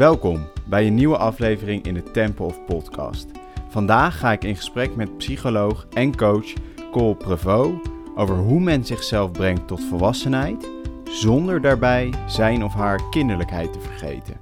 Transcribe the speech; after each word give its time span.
Welkom 0.00 0.48
bij 0.66 0.86
een 0.86 0.94
nieuwe 0.94 1.16
aflevering 1.16 1.84
in 1.84 1.94
de 1.94 2.02
Temple 2.02 2.44
of 2.44 2.64
Podcast. 2.64 3.26
Vandaag 3.68 4.18
ga 4.18 4.32
ik 4.32 4.44
in 4.44 4.56
gesprek 4.56 4.96
met 4.96 5.16
psycholoog 5.18 5.86
en 5.92 6.16
coach 6.16 6.52
Cole 6.90 7.14
Prevot 7.14 7.88
over 8.14 8.36
hoe 8.36 8.60
men 8.60 8.84
zichzelf 8.84 9.32
brengt 9.32 9.66
tot 9.66 9.84
volwassenheid 9.84 10.68
zonder 11.04 11.60
daarbij 11.60 12.14
zijn 12.26 12.64
of 12.64 12.72
haar 12.72 13.08
kinderlijkheid 13.10 13.72
te 13.72 13.80
vergeten. 13.80 14.36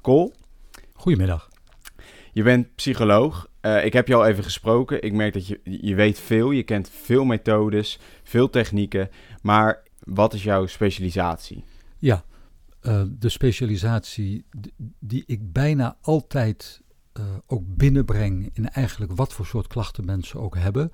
Cole, 0.00 0.32
Goedemiddag. 0.92 1.48
je 2.32 2.42
bent 2.42 2.74
psycholoog. 2.74 3.48
Eh, 3.60 3.84
ik 3.84 3.92
heb 3.92 4.08
je 4.08 4.14
al 4.14 4.26
even 4.26 4.44
gesproken. 4.44 5.02
Ik 5.02 5.12
merk 5.12 5.32
dat 5.32 5.46
je, 5.46 5.60
je 5.62 5.94
weet 5.94 6.18
veel, 6.18 6.50
je 6.50 6.62
kent 6.62 6.90
veel 7.02 7.24
methodes, 7.24 7.98
veel 8.22 8.50
technieken. 8.50 9.10
Maar 9.42 9.82
wat 9.98 10.34
is 10.34 10.42
jouw 10.42 10.66
specialisatie? 10.66 11.64
Ja, 11.98 12.24
eh, 12.80 13.02
de 13.18 13.28
specialisatie 13.28 14.44
die 14.98 15.24
ik 15.26 15.52
bijna 15.52 15.96
altijd 16.00 16.82
eh, 17.12 17.24
ook 17.46 17.62
binnenbreng 17.66 18.50
in 18.52 18.68
eigenlijk 18.68 19.12
wat 19.12 19.32
voor 19.32 19.46
soort 19.46 19.66
klachten 19.66 20.04
mensen 20.04 20.40
ook 20.40 20.56
hebben, 20.56 20.92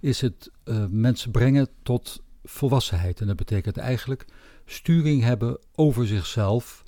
is 0.00 0.20
het 0.20 0.50
eh, 0.64 0.84
mensen 0.90 1.30
brengen 1.30 1.68
tot 1.82 2.22
volwassenheid. 2.44 3.20
En 3.20 3.26
dat 3.26 3.36
betekent 3.36 3.76
eigenlijk 3.76 4.24
sturing 4.64 5.22
hebben 5.22 5.58
over 5.74 6.06
zichzelf, 6.06 6.84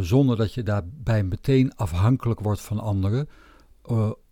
zonder 0.00 0.36
dat 0.36 0.54
je 0.54 0.62
daarbij 0.62 1.22
meteen 1.22 1.76
afhankelijk 1.76 2.40
wordt 2.40 2.60
van 2.60 2.78
anderen. 2.78 3.28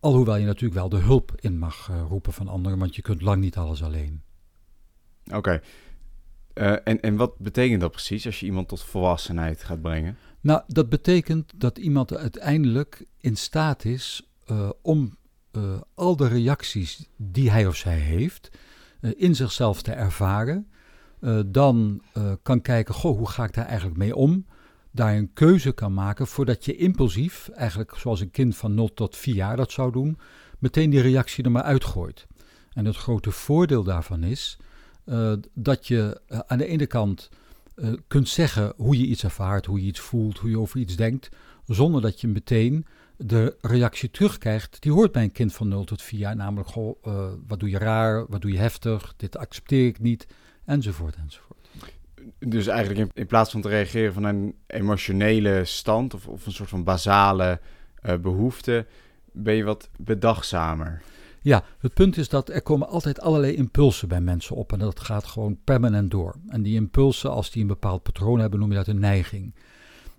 Alhoewel 0.01 0.37
je 0.37 0.47
natuurlijk 0.47 0.81
wel 0.81 0.89
de 0.89 0.97
hulp 0.97 1.33
in 1.41 1.59
mag 1.59 1.91
roepen 2.09 2.33
van 2.33 2.49
anderen, 2.49 2.79
want 2.79 2.97
je 2.97 3.03
kunt 3.03 3.23
lang 3.23 3.41
niet 3.41 3.57
alles 3.57 3.83
alleen. 3.83 4.23
Oké. 5.33 5.61
Eh, 6.55 6.73
en, 6.85 7.01
en 7.01 7.17
wat 7.17 7.39
betekent 7.39 7.81
dat 7.81 7.91
precies 7.91 8.27
als 8.27 8.41
je 8.41 8.47
iemand 8.47 8.69
tot 8.69 8.83
volwassenheid 8.83 9.65
gaat 9.65 9.83
brengen? 9.83 10.17
Nou, 10.41 10.63
dat 10.67 10.89
betekent 10.89 11.53
dat 11.57 11.79
iemand 11.79 12.17
uiteindelijk 12.17 13.05
in 13.21 13.37
staat 13.37 13.85
is 13.85 14.29
eh, 14.47 14.71
om 14.83 15.17
eh, 15.51 15.81
al 15.95 16.17
de 16.17 16.29
reacties 16.29 17.09
die 17.17 17.51
hij 17.51 17.67
of 17.67 17.77
zij 17.77 17.99
heeft 17.99 18.51
in 19.17 19.35
zichzelf 19.35 19.83
te 19.83 19.93
ervaren. 19.93 20.67
Dan 21.47 22.03
kan 22.43 22.61
kijken, 22.61 22.95
goh, 22.95 23.17
hoe 23.17 23.29
ga 23.29 23.45
ik 23.45 23.55
daar 23.55 23.67
eigenlijk 23.67 23.97
mee 23.97 24.17
om? 24.17 24.47
Daar 24.91 25.17
een 25.17 25.33
keuze 25.33 25.73
kan 25.73 25.95
maken 25.95 26.27
voordat 26.27 26.65
je 26.65 26.77
impulsief, 26.77 27.49
eigenlijk 27.49 27.95
zoals 27.97 28.21
een 28.21 28.31
kind 28.31 28.57
van 28.57 28.75
0 28.75 28.95
tot 28.95 29.17
4 29.17 29.35
jaar 29.35 29.57
dat 29.57 29.73
zou 29.73 29.93
doen, 29.93 30.19
meteen 30.59 30.91
die 30.91 31.01
reactie 31.01 31.45
er 31.45 31.51
maar 31.51 31.63
uitgooit. 31.63 32.27
En 32.73 32.85
het 32.85 32.97
grote 32.97 33.31
voordeel 33.31 33.83
daarvan 33.83 34.23
is 34.23 34.59
eh, 35.05 35.33
dat 35.55 35.87
je 35.87 36.21
eh, 36.27 36.39
aan 36.47 36.59
de 36.59 36.67
ene 36.67 36.87
kant 36.87 37.31
eh, 37.75 37.93
kunt 38.09 38.29
zeggen 38.29 38.73
hoe 38.77 38.99
je 38.99 39.07
iets 39.07 39.25
ervaart, 39.25 39.67
hoe 39.67 39.81
je 39.81 39.87
iets 39.87 40.01
voelt, 40.01 40.39
hoe 40.39 40.51
je 40.51 40.59
over 40.59 40.81
iets 40.81 40.97
denkt, 40.97 41.29
zonder 41.67 42.01
dat 42.01 42.21
je 42.21 42.29
meteen 42.29 42.87
de 43.17 43.57
reactie 43.61 44.11
terugkrijgt. 44.11 44.83
Die 44.83 44.93
hoort 44.93 45.13
bij 45.13 45.23
een 45.23 45.33
kind 45.33 45.53
van 45.53 45.69
0 45.69 45.85
tot 45.85 46.03
4 46.03 46.19
jaar, 46.19 46.37
namelijk, 46.37 46.69
wat 47.47 47.61
doe 47.61 47.71
je 47.71 47.79
raar, 47.79 48.27
wat 48.29 48.41
doe 48.41 48.53
je 48.53 48.59
heftig, 48.59 49.15
dit 49.17 49.37
accepteer 49.37 49.87
ik 49.87 50.01
niet, 50.01 50.27
enzovoort, 50.65 51.17
enzovoort. 51.17 51.69
Dus 52.39 52.67
eigenlijk 52.67 53.11
in, 53.15 53.27
plaats 53.27 53.51
van 53.51 53.61
te 53.61 53.69
reageren 53.69 54.13
van 54.13 54.25
een 54.25 54.55
emotionele 54.67 55.65
stand 55.65 56.15
of, 56.15 56.27
of 56.27 56.47
een 56.47 56.53
soort 56.53 56.69
van 56.69 56.85
basale 56.85 57.61
eh, 58.03 58.17
behoefte, 58.17 58.87
ben 59.33 59.55
je 59.55 59.65
wat 59.65 59.91
bedachtzamer. 59.99 61.03
Ja, 61.43 61.65
het 61.79 61.95
punt 61.95 62.17
is 62.17 62.29
dat 62.29 62.49
er 62.49 62.63
komen 62.63 62.89
altijd 62.89 63.21
allerlei 63.21 63.55
impulsen 63.55 64.09
bij 64.09 64.21
mensen 64.21 64.57
op 64.57 64.73
en 64.73 64.79
dat 64.79 65.01
gaat 65.01 65.25
gewoon 65.25 65.59
permanent 65.65 66.11
door. 66.11 66.35
En 66.49 66.63
die 66.63 66.75
impulsen, 66.75 67.31
als 67.31 67.51
die 67.51 67.63
een 67.63 67.69
bepaald 67.69 68.03
patroon 68.03 68.39
hebben, 68.39 68.61
noem 68.61 68.71
je 68.71 68.77
dat 68.77 68.87
een 68.87 69.01
neiging. 69.01 69.55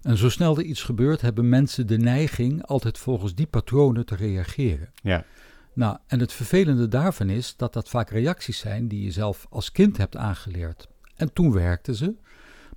En 0.01 0.17
zo 0.17 0.29
snel 0.29 0.57
er 0.57 0.63
iets 0.63 0.83
gebeurt, 0.83 1.21
hebben 1.21 1.49
mensen 1.49 1.87
de 1.87 1.97
neiging 1.97 2.65
altijd 2.65 2.97
volgens 2.97 3.35
die 3.35 3.47
patronen 3.47 4.05
te 4.05 4.15
reageren. 4.15 4.89
Ja. 5.03 5.25
Nou, 5.73 5.97
en 6.07 6.19
het 6.19 6.33
vervelende 6.33 6.87
daarvan 6.87 7.29
is 7.29 7.55
dat 7.55 7.73
dat 7.73 7.89
vaak 7.89 8.09
reacties 8.09 8.57
zijn 8.57 8.87
die 8.87 9.03
je 9.03 9.11
zelf 9.11 9.45
als 9.49 9.71
kind 9.71 9.97
hebt 9.97 10.17
aangeleerd. 10.17 10.87
En 11.15 11.33
toen 11.33 11.53
werkten 11.53 11.95
ze. 11.95 12.15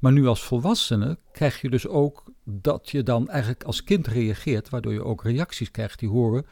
Maar 0.01 0.13
nu 0.13 0.27
als 0.27 0.45
volwassene 0.45 1.19
krijg 1.33 1.61
je 1.61 1.71
dus 1.71 1.87
ook 1.87 2.25
dat 2.45 2.91
je 2.91 3.03
dan 3.03 3.28
eigenlijk 3.28 3.65
als 3.65 3.84
kind 3.84 4.07
reageert, 4.07 4.69
waardoor 4.69 4.93
je 4.93 5.05
ook 5.05 5.23
reacties 5.23 5.71
krijgt 5.71 5.99
die 5.99 6.09
horen, 6.09 6.47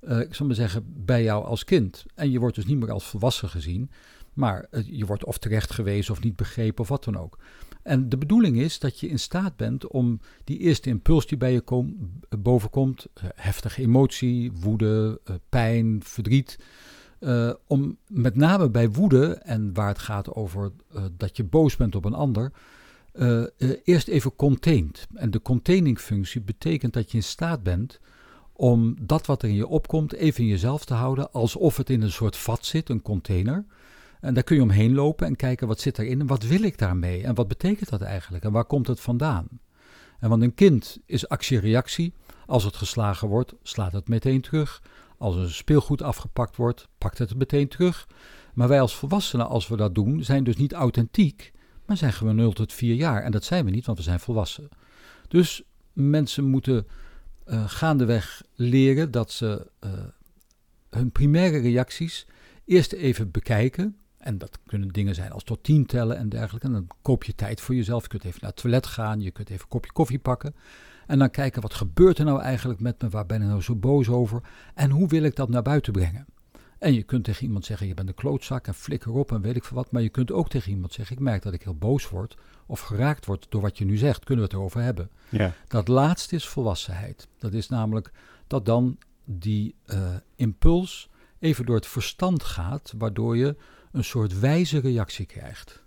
eh, 0.00 0.20
ik 0.20 0.34
zal 0.34 0.46
maar 0.46 0.54
zeggen, 0.54 0.84
bij 0.86 1.22
jou 1.22 1.44
als 1.44 1.64
kind. 1.64 2.04
En 2.14 2.30
je 2.30 2.38
wordt 2.38 2.54
dus 2.54 2.66
niet 2.66 2.78
meer 2.78 2.90
als 2.90 3.06
volwassen 3.06 3.48
gezien, 3.48 3.90
maar 4.32 4.66
eh, 4.70 4.82
je 4.86 5.06
wordt 5.06 5.24
of 5.24 5.38
terecht 5.38 5.72
gewezen 5.72 6.12
of 6.12 6.22
niet 6.22 6.36
begrepen 6.36 6.80
of 6.80 6.88
wat 6.88 7.04
dan 7.04 7.16
ook. 7.16 7.38
En 7.82 8.08
de 8.08 8.18
bedoeling 8.18 8.56
is 8.56 8.78
dat 8.78 9.00
je 9.00 9.08
in 9.08 9.18
staat 9.18 9.56
bent 9.56 9.86
om 9.86 10.20
die 10.44 10.58
eerste 10.58 10.88
impuls 10.88 11.26
die 11.26 11.38
bij 11.38 11.52
je 11.52 11.60
kom, 11.60 12.12
bovenkomt, 12.38 13.06
eh, 13.14 13.24
heftige 13.34 13.82
emotie, 13.82 14.52
woede, 14.52 15.20
pijn, 15.48 16.00
verdriet, 16.04 16.58
om 17.66 17.96
met 18.06 18.36
name 18.36 18.70
bij 18.70 18.90
woede 18.90 19.34
en 19.34 19.74
waar 19.74 19.88
het 19.88 19.98
gaat 19.98 20.34
over 20.34 20.72
dat 21.16 21.36
je 21.36 21.44
boos 21.44 21.76
bent 21.76 21.94
op 21.94 22.04
een 22.04 22.14
ander, 22.14 22.52
eerst 23.84 24.08
even 24.08 24.36
contained. 24.36 25.06
En 25.14 25.30
de 25.30 25.42
containing-functie 25.42 26.40
betekent 26.40 26.92
dat 26.92 27.10
je 27.10 27.16
in 27.16 27.22
staat 27.22 27.62
bent 27.62 28.00
om 28.60 28.96
dat 29.00 29.26
wat 29.26 29.42
er 29.42 29.48
in 29.48 29.54
je 29.54 29.66
opkomt 29.66 30.12
even 30.12 30.42
in 30.42 30.48
jezelf 30.48 30.84
te 30.84 30.94
houden, 30.94 31.32
alsof 31.32 31.76
het 31.76 31.90
in 31.90 32.02
een 32.02 32.12
soort 32.12 32.36
vat 32.36 32.64
zit, 32.64 32.88
een 32.88 33.02
container. 33.02 33.64
En 34.20 34.34
daar 34.34 34.42
kun 34.42 34.56
je 34.56 34.62
omheen 34.62 34.94
lopen 34.94 35.26
en 35.26 35.36
kijken 35.36 35.66
wat 35.66 35.80
zit 35.80 35.98
erin 35.98 36.20
en 36.20 36.26
wat 36.26 36.42
wil 36.42 36.62
ik 36.62 36.78
daarmee 36.78 37.22
en 37.22 37.34
wat 37.34 37.48
betekent 37.48 37.88
dat 37.90 38.00
eigenlijk 38.00 38.44
en 38.44 38.52
waar 38.52 38.64
komt 38.64 38.86
het 38.86 39.00
vandaan. 39.00 39.48
En 40.18 40.28
want 40.28 40.42
een 40.42 40.54
kind 40.54 40.98
is 41.06 41.28
actie-reactie. 41.28 42.12
Als 42.46 42.64
het 42.64 42.76
geslagen 42.76 43.28
wordt, 43.28 43.54
slaat 43.62 43.92
het 43.92 44.08
meteen 44.08 44.40
terug. 44.40 44.82
Als 45.18 45.36
er 45.36 45.52
speelgoed 45.52 46.02
afgepakt 46.02 46.56
wordt, 46.56 46.88
pakt 46.98 47.18
het 47.18 47.36
meteen 47.36 47.68
terug. 47.68 48.08
Maar 48.54 48.68
wij 48.68 48.80
als 48.80 48.96
volwassenen, 48.96 49.48
als 49.48 49.68
we 49.68 49.76
dat 49.76 49.94
doen, 49.94 50.24
zijn 50.24 50.44
dus 50.44 50.56
niet 50.56 50.72
authentiek, 50.72 51.52
maar 51.86 51.96
zijn 51.96 52.12
gewoon 52.12 52.36
0 52.36 52.52
tot 52.52 52.72
4 52.72 52.94
jaar. 52.94 53.22
En 53.22 53.30
dat 53.30 53.44
zijn 53.44 53.64
we 53.64 53.70
niet, 53.70 53.86
want 53.86 53.98
we 53.98 54.04
zijn 54.04 54.20
volwassen. 54.20 54.68
Dus 55.28 55.62
mensen 55.92 56.44
moeten 56.44 56.86
eh, 57.50 57.64
gaandeweg 57.66 58.42
leren 58.54 59.10
dat 59.10 59.32
ze 59.32 59.66
eh, 59.78 59.90
hun 60.90 61.10
primaire 61.10 61.58
reacties 61.58 62.26
eerst 62.64 62.92
even 62.92 63.30
bekijken. 63.30 63.96
En 64.18 64.38
dat 64.38 64.58
kunnen 64.66 64.88
dingen 64.88 65.14
zijn 65.14 65.32
als 65.32 65.44
tot 65.44 65.64
tien 65.64 65.86
tellen 65.86 66.16
en 66.16 66.28
dergelijke. 66.28 66.66
En 66.66 66.72
dan 66.72 66.86
koop 67.02 67.24
je 67.24 67.34
tijd 67.34 67.60
voor 67.60 67.74
jezelf. 67.74 68.02
Je 68.02 68.08
kunt 68.08 68.24
even 68.24 68.38
naar 68.40 68.50
het 68.50 68.60
toilet 68.60 68.86
gaan, 68.86 69.20
je 69.20 69.30
kunt 69.30 69.50
even 69.50 69.62
een 69.62 69.68
kopje 69.68 69.92
koffie 69.92 70.18
pakken. 70.18 70.54
En 71.06 71.18
dan 71.18 71.30
kijken, 71.30 71.62
wat 71.62 71.74
gebeurt 71.74 72.18
er 72.18 72.24
nou 72.24 72.40
eigenlijk 72.40 72.80
met 72.80 73.02
me? 73.02 73.08
Waar 73.08 73.26
ben 73.26 73.42
ik 73.42 73.48
nou 73.48 73.62
zo 73.62 73.76
boos 73.76 74.08
over? 74.08 74.42
En 74.74 74.90
hoe 74.90 75.08
wil 75.08 75.22
ik 75.22 75.36
dat 75.36 75.48
naar 75.48 75.62
buiten 75.62 75.92
brengen? 75.92 76.26
En 76.80 76.94
je 76.94 77.02
kunt 77.02 77.24
tegen 77.24 77.42
iemand 77.42 77.64
zeggen, 77.64 77.86
je 77.86 77.94
bent 77.94 78.08
een 78.08 78.14
klootzak 78.14 78.66
en 78.66 78.74
flikker 78.74 79.12
op 79.12 79.32
en 79.32 79.40
weet 79.40 79.56
ik 79.56 79.64
veel 79.64 79.76
wat. 79.76 79.92
Maar 79.92 80.02
je 80.02 80.08
kunt 80.08 80.32
ook 80.32 80.48
tegen 80.48 80.70
iemand 80.70 80.92
zeggen, 80.92 81.16
ik 81.16 81.22
merk 81.22 81.42
dat 81.42 81.52
ik 81.52 81.62
heel 81.62 81.74
boos 81.74 82.08
word 82.08 82.36
of 82.66 82.80
geraakt 82.80 83.26
word 83.26 83.46
door 83.48 83.60
wat 83.60 83.78
je 83.78 83.84
nu 83.84 83.96
zegt. 83.96 84.24
Kunnen 84.24 84.44
we 84.44 84.50
het 84.50 84.58
erover 84.60 84.82
hebben? 84.82 85.10
Ja. 85.28 85.52
Dat 85.68 85.88
laatste 85.88 86.34
is 86.34 86.48
volwassenheid. 86.48 87.28
Dat 87.38 87.52
is 87.52 87.68
namelijk 87.68 88.10
dat 88.46 88.66
dan 88.66 88.98
die 89.24 89.74
eh, 89.84 90.14
impuls 90.36 91.08
even 91.38 91.66
door 91.66 91.76
het 91.76 91.86
verstand 91.86 92.42
gaat, 92.42 92.94
waardoor 92.98 93.36
je 93.36 93.56
een 93.92 94.04
soort 94.04 94.38
wijze 94.38 94.78
reactie 94.78 95.26
krijgt. 95.26 95.82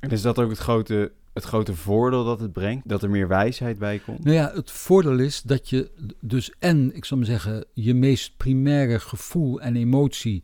En 0.00 0.10
is 0.10 0.22
dat 0.22 0.38
ook 0.38 0.50
het 0.50 0.58
grote, 0.58 1.12
het 1.32 1.44
grote 1.44 1.74
voordeel 1.74 2.24
dat 2.24 2.40
het 2.40 2.52
brengt? 2.52 2.88
Dat 2.88 3.02
er 3.02 3.10
meer 3.10 3.28
wijsheid 3.28 3.78
bij 3.78 3.98
komt? 3.98 4.24
Nou 4.24 4.36
ja, 4.36 4.52
het 4.54 4.70
voordeel 4.70 5.18
is 5.18 5.42
dat 5.42 5.68
je 5.68 5.90
dus 6.20 6.52
en, 6.58 6.94
ik 6.94 7.04
zal 7.04 7.16
maar 7.16 7.26
zeggen, 7.26 7.64
je 7.74 7.94
meest 7.94 8.36
primaire 8.36 9.00
gevoel 9.00 9.60
en 9.60 9.76
emotie 9.76 10.42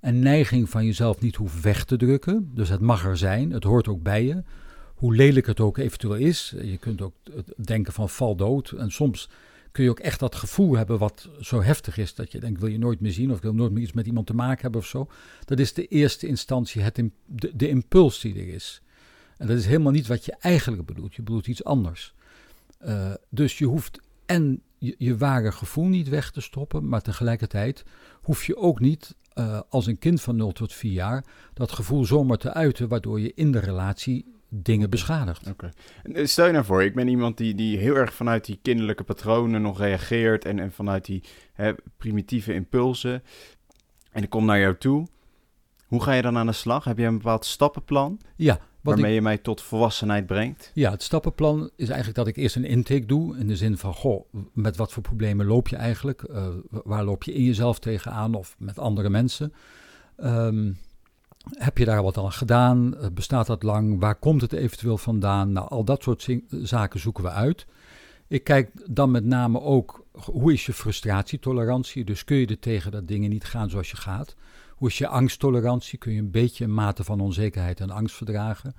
en 0.00 0.18
neiging 0.18 0.70
van 0.70 0.84
jezelf 0.84 1.20
niet 1.20 1.36
hoeft 1.36 1.60
weg 1.60 1.84
te 1.84 1.96
drukken. 1.96 2.50
Dus 2.54 2.68
het 2.68 2.80
mag 2.80 3.04
er 3.04 3.16
zijn, 3.16 3.50
het 3.50 3.64
hoort 3.64 3.88
ook 3.88 4.02
bij 4.02 4.24
je. 4.24 4.42
Hoe 4.94 5.14
lelijk 5.14 5.46
het 5.46 5.60
ook 5.60 5.78
eventueel 5.78 6.14
is. 6.14 6.54
Je 6.62 6.76
kunt 6.76 7.02
ook 7.02 7.14
denken 7.64 7.92
van 7.92 8.08
val 8.08 8.36
dood. 8.36 8.70
En 8.70 8.90
soms 8.90 9.28
kun 9.72 9.84
je 9.84 9.90
ook 9.90 10.00
echt 10.00 10.20
dat 10.20 10.34
gevoel 10.34 10.76
hebben 10.76 10.98
wat 10.98 11.28
zo 11.40 11.62
heftig 11.62 11.96
is 11.96 12.14
dat 12.14 12.32
je 12.32 12.40
denkt 12.40 12.60
wil 12.60 12.68
je 12.68 12.78
nooit 12.78 13.00
meer 13.00 13.12
zien 13.12 13.30
of 13.30 13.36
ik 13.36 13.42
wil 13.42 13.54
nooit 13.54 13.72
meer 13.72 13.82
iets 13.82 13.92
met 13.92 14.06
iemand 14.06 14.26
te 14.26 14.34
maken 14.34 14.62
hebben 14.62 14.80
of 14.80 14.86
zo. 14.86 15.08
Dat 15.44 15.58
is 15.58 15.72
de 15.72 15.86
eerste 15.86 16.26
instantie 16.26 16.82
het, 16.82 17.02
de, 17.26 17.52
de 17.54 17.68
impuls 17.68 18.20
die 18.20 18.34
er 18.34 18.48
is. 18.48 18.82
En 19.38 19.46
dat 19.46 19.56
is 19.56 19.66
helemaal 19.66 19.92
niet 19.92 20.06
wat 20.06 20.24
je 20.24 20.36
eigenlijk 20.40 20.86
bedoelt. 20.86 21.14
Je 21.14 21.22
bedoelt 21.22 21.46
iets 21.46 21.64
anders. 21.64 22.14
Uh, 22.84 23.12
dus 23.28 23.58
je 23.58 23.64
hoeft 23.64 24.00
en 24.26 24.62
je, 24.78 24.94
je, 24.98 25.16
ware 25.16 25.52
gevoel 25.52 25.86
niet 25.86 26.08
weg 26.08 26.30
te 26.30 26.40
stoppen, 26.40 26.88
maar 26.88 27.02
tegelijkertijd 27.02 27.84
hoef 28.22 28.44
je 28.44 28.56
ook 28.56 28.80
niet 28.80 29.14
uh, 29.34 29.60
als 29.68 29.86
een 29.86 29.98
kind 29.98 30.20
van 30.20 30.36
0 30.36 30.52
tot 30.52 30.72
4 30.72 30.92
jaar 30.92 31.24
dat 31.54 31.72
gevoel 31.72 32.04
zomaar 32.04 32.36
te 32.36 32.54
uiten, 32.54 32.88
waardoor 32.88 33.20
je 33.20 33.32
in 33.34 33.52
de 33.52 33.58
relatie 33.58 34.38
dingen 34.48 34.90
beschadigt. 34.90 35.48
Oké. 35.48 35.70
Okay. 36.02 36.26
Stel 36.26 36.46
je 36.46 36.52
nou 36.52 36.64
voor, 36.64 36.82
ik 36.82 36.94
ben 36.94 37.08
iemand 37.08 37.36
die, 37.36 37.54
die 37.54 37.78
heel 37.78 37.94
erg 37.94 38.14
vanuit 38.14 38.44
die 38.44 38.58
kinderlijke 38.62 39.04
patronen 39.04 39.62
nog 39.62 39.78
reageert 39.78 40.44
en, 40.44 40.58
en 40.58 40.72
vanuit 40.72 41.04
die 41.04 41.22
hè, 41.52 41.72
primitieve 41.96 42.54
impulsen. 42.54 43.22
En 44.12 44.22
ik 44.22 44.30
kom 44.30 44.44
naar 44.44 44.60
jou 44.60 44.76
toe. 44.76 45.06
Hoe 45.86 46.02
ga 46.02 46.12
je 46.12 46.22
dan 46.22 46.36
aan 46.36 46.46
de 46.46 46.52
slag? 46.52 46.84
Heb 46.84 46.98
je 46.98 47.04
een 47.04 47.16
bepaald 47.16 47.44
stappenplan? 47.44 48.20
Ja, 48.36 48.58
waarmee 48.88 49.14
je 49.14 49.22
mij 49.22 49.38
tot 49.38 49.62
volwassenheid 49.62 50.26
brengt? 50.26 50.70
Ja, 50.74 50.90
het 50.90 51.02
stappenplan 51.02 51.70
is 51.76 51.88
eigenlijk 51.88 52.18
dat 52.18 52.26
ik 52.26 52.36
eerst 52.36 52.56
een 52.56 52.64
intake 52.64 53.06
doe. 53.06 53.38
In 53.38 53.46
de 53.46 53.56
zin 53.56 53.76
van, 53.76 53.94
goh, 53.94 54.24
met 54.52 54.76
wat 54.76 54.92
voor 54.92 55.02
problemen 55.02 55.46
loop 55.46 55.68
je 55.68 55.76
eigenlijk? 55.76 56.24
Uh, 56.30 56.46
waar 56.70 57.04
loop 57.04 57.22
je 57.22 57.32
in 57.32 57.44
jezelf 57.44 57.78
tegenaan 57.78 58.34
of 58.34 58.56
met 58.58 58.78
andere 58.78 59.08
mensen? 59.08 59.52
Um, 60.24 60.78
heb 61.52 61.78
je 61.78 61.84
daar 61.84 62.02
wat 62.02 62.18
aan 62.18 62.32
gedaan? 62.32 62.94
Uh, 62.94 63.06
bestaat 63.12 63.46
dat 63.46 63.62
lang? 63.62 64.00
Waar 64.00 64.14
komt 64.14 64.40
het 64.40 64.52
eventueel 64.52 64.98
vandaan? 64.98 65.52
Nou, 65.52 65.68
al 65.68 65.84
dat 65.84 66.02
soort 66.02 66.28
zaken 66.50 67.00
zoeken 67.00 67.24
we 67.24 67.30
uit. 67.30 67.66
Ik 68.28 68.44
kijk 68.44 68.70
dan 68.90 69.10
met 69.10 69.24
name 69.24 69.60
ook, 69.60 70.04
hoe 70.12 70.52
is 70.52 70.66
je 70.66 70.72
frustratietolerantie? 70.72 72.04
Dus 72.04 72.24
kun 72.24 72.36
je 72.36 72.46
er 72.46 72.58
tegen 72.58 72.90
dat 72.90 73.08
dingen 73.08 73.30
niet 73.30 73.44
gaan 73.44 73.70
zoals 73.70 73.90
je 73.90 73.96
gaat? 73.96 74.36
Hoe 74.78 74.88
is 74.88 74.98
je 74.98 75.08
angsttolerantie? 75.08 75.98
Kun 75.98 76.12
je 76.12 76.18
een 76.18 76.30
beetje 76.30 76.64
een 76.64 76.74
mate 76.74 77.04
van 77.04 77.20
onzekerheid 77.20 77.80
en 77.80 77.90
angst 77.90 78.16
verdragen? 78.16 78.74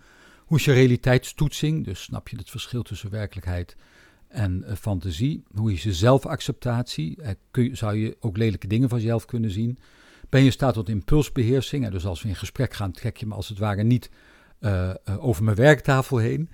Hoe 0.45 0.57
is 0.57 0.65
je 0.65 0.71
realiteitstoetsing? 0.71 1.85
Dus 1.85 2.01
snap 2.01 2.27
je 2.27 2.37
het 2.37 2.49
verschil 2.49 2.81
tussen 2.81 3.09
werkelijkheid 3.09 3.75
en 4.27 4.63
uh, 4.67 4.73
fantasie? 4.73 5.43
Hoe 5.55 5.73
is 5.73 5.83
je 5.83 5.93
zelfacceptatie? 5.93 7.21
Uh, 7.21 7.27
kun 7.51 7.77
zou 7.77 7.95
je 7.95 8.17
ook 8.19 8.37
lelijke 8.37 8.67
dingen 8.67 8.89
van 8.89 8.99
jezelf 8.99 9.25
kunnen 9.25 9.51
zien? 9.51 9.77
Ben 10.29 10.39
je 10.39 10.45
in 10.45 10.51
staat 10.51 10.73
tot 10.73 10.89
impulsbeheersing? 10.89 11.85
En 11.85 11.91
dus 11.91 12.05
als 12.05 12.21
we 12.21 12.29
in 12.29 12.35
gesprek 12.35 12.73
gaan, 12.73 12.91
trek 12.91 13.17
je 13.17 13.25
me 13.25 13.35
als 13.35 13.49
het 13.49 13.57
ware 13.57 13.83
niet 13.83 14.09
over 15.19 15.43
mijn 15.43 15.55
werktafel 15.55 16.17
heen. 16.17 16.49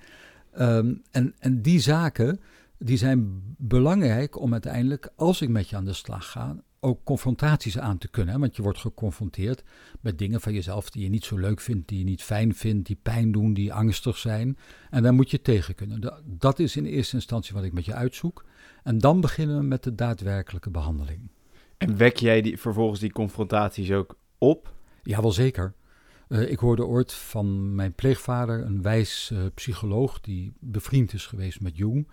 Um, 0.58 1.02
en, 1.10 1.34
en 1.38 1.62
die 1.62 1.80
zaken, 1.80 2.40
die 2.78 2.96
zijn 2.96 3.42
belangrijk 3.58 4.40
om 4.40 4.52
uiteindelijk, 4.52 5.08
als 5.16 5.40
ik 5.40 5.48
met 5.48 5.68
je 5.68 5.76
aan 5.76 5.84
de 5.84 5.92
slag 5.92 6.30
ga, 6.30 6.56
ook 6.86 7.04
confrontaties 7.04 7.78
aan 7.78 7.98
te 7.98 8.08
kunnen. 8.08 8.40
Want 8.40 8.56
je 8.56 8.62
wordt 8.62 8.78
geconfronteerd 8.78 9.62
met 10.00 10.18
dingen 10.18 10.40
van 10.40 10.52
jezelf 10.52 10.90
die 10.90 11.02
je 11.02 11.08
niet 11.08 11.24
zo 11.24 11.36
leuk 11.36 11.60
vindt, 11.60 11.88
die 11.88 11.98
je 11.98 12.04
niet 12.04 12.22
fijn 12.22 12.54
vindt, 12.54 12.86
die 12.86 12.98
pijn 13.02 13.32
doen, 13.32 13.54
die 13.54 13.72
angstig 13.72 14.16
zijn. 14.16 14.58
En 14.90 15.02
daar 15.02 15.14
moet 15.14 15.30
je 15.30 15.42
tegen 15.42 15.74
kunnen. 15.74 16.22
Dat 16.24 16.58
is 16.58 16.76
in 16.76 16.84
eerste 16.84 17.14
instantie 17.14 17.54
wat 17.54 17.64
ik 17.64 17.72
met 17.72 17.84
je 17.84 17.94
uitzoek. 17.94 18.44
En 18.82 18.98
dan 18.98 19.20
beginnen 19.20 19.58
we 19.58 19.64
met 19.64 19.82
de 19.82 19.94
daadwerkelijke 19.94 20.70
behandeling. 20.70 21.20
En 21.76 21.96
wek 21.96 22.16
jij 22.16 22.42
die, 22.42 22.58
vervolgens 22.58 23.00
die 23.00 23.12
confrontaties 23.12 23.92
ook 23.92 24.18
op? 24.38 24.74
Ja, 25.02 25.20
wel 25.20 25.32
zeker. 25.32 25.74
Uh, 26.28 26.50
ik 26.50 26.58
hoorde 26.58 26.86
ooit 26.86 27.12
van 27.12 27.74
mijn 27.74 27.92
pleegvader, 27.92 28.64
een 28.64 28.82
wijs 28.82 29.30
uh, 29.32 29.38
psycholoog 29.54 30.20
die 30.20 30.52
bevriend 30.60 31.12
is 31.12 31.26
geweest 31.26 31.60
met 31.60 31.76
Jung. 31.76 32.08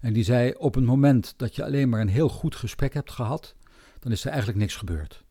En 0.00 0.12
die 0.12 0.24
zei: 0.24 0.54
Op 0.58 0.74
het 0.74 0.84
moment 0.84 1.34
dat 1.36 1.56
je 1.56 1.64
alleen 1.64 1.88
maar 1.88 2.00
een 2.00 2.08
heel 2.08 2.28
goed 2.28 2.56
gesprek 2.56 2.94
hebt 2.94 3.10
gehad, 3.10 3.56
dan 3.98 4.12
is 4.12 4.24
er 4.24 4.30
eigenlijk 4.30 4.58
niks 4.58 4.76
gebeurd. 4.76 5.24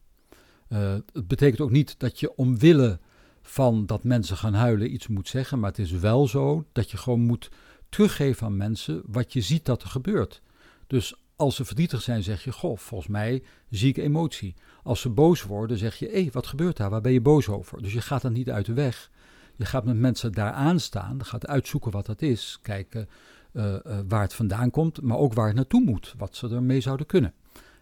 Uh, 0.70 0.94
het 1.14 1.28
betekent 1.28 1.62
ook 1.62 1.72
niet 1.72 2.00
dat 2.00 2.20
je 2.20 2.36
omwille 2.36 3.00
van 3.42 3.86
dat 3.86 4.04
mensen 4.04 4.38
gaan 4.38 4.54
huilen 4.54 4.94
iets 4.94 5.08
moet 5.08 5.28
zeggen, 5.28 5.60
maar 5.60 5.70
het 5.70 5.80
is 5.80 5.92
wel 5.92 6.28
zo 6.28 6.66
dat 6.72 6.92
je 6.92 6.98
gewoon 6.98 7.22
moet 7.22 7.50
teruggeven 7.90 8.46
aan 8.46 8.58
mensen 8.58 9.02
wat 9.06 9.34
je 9.34 9.42
ziet 9.42 9.66
dat 9.66 9.84
er 9.84 9.90
gebeurt. 9.90 10.42
Dus 10.88 11.16
als 11.36 11.56
ze 11.56 11.66
verdrietig 11.66 12.02
zijn, 12.02 12.24
zeg 12.24 12.44
je: 12.44 12.52
Goh, 12.52 12.78
volgens 12.78 13.10
mij 13.10 13.44
zie 13.70 13.90
ik 13.90 13.98
emotie. 13.98 14.56
Als 14.84 15.02
ze 15.02 15.10
boos 15.10 15.44
worden, 15.44 15.78
zeg 15.78 15.96
je: 15.96 16.10
Hé, 16.10 16.30
wat 16.32 16.48
gebeurt 16.48 16.78
daar? 16.78 16.90
Waar 16.90 17.02
ben 17.02 17.12
je 17.12 17.22
boos 17.22 17.50
over? 17.50 17.82
Dus 17.82 17.94
je 17.94 18.02
gaat 18.02 18.22
dan 18.22 18.34
niet 18.34 18.50
uit 18.50 18.66
de 18.66 18.74
weg. 18.74 19.12
Je 19.56 19.66
gaat 19.66 19.86
met 19.86 19.98
mensen 19.98 20.32
daar 20.32 20.52
aan 20.52 20.80
staan, 20.80 21.26
gaat 21.26 21.48
uitzoeken 21.48 21.92
wat 21.92 22.06
dat 22.06 22.22
is, 22.22 22.60
kijken 22.62 23.10
uh, 23.54 23.66
uh, 23.66 24.00
waar 24.08 24.22
het 24.22 24.34
vandaan 24.34 24.70
komt, 24.70 25.02
maar 25.02 25.18
ook 25.18 25.34
waar 25.34 25.48
het 25.48 25.56
naartoe 25.56 25.84
moet, 25.84 26.14
wat 26.18 26.36
ze 26.36 26.50
ermee 26.50 26.82
zouden 26.82 27.06
kunnen. 27.06 27.34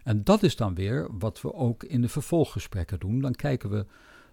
En 0.05 0.23
dat 0.23 0.43
is 0.43 0.55
dan 0.55 0.75
weer 0.75 1.07
wat 1.17 1.41
we 1.41 1.53
ook 1.53 1.83
in 1.83 2.01
de 2.01 2.09
vervolggesprekken 2.09 2.99
doen. 2.99 3.21
Dan 3.21 3.35
kijken 3.35 3.69
we 3.69 3.85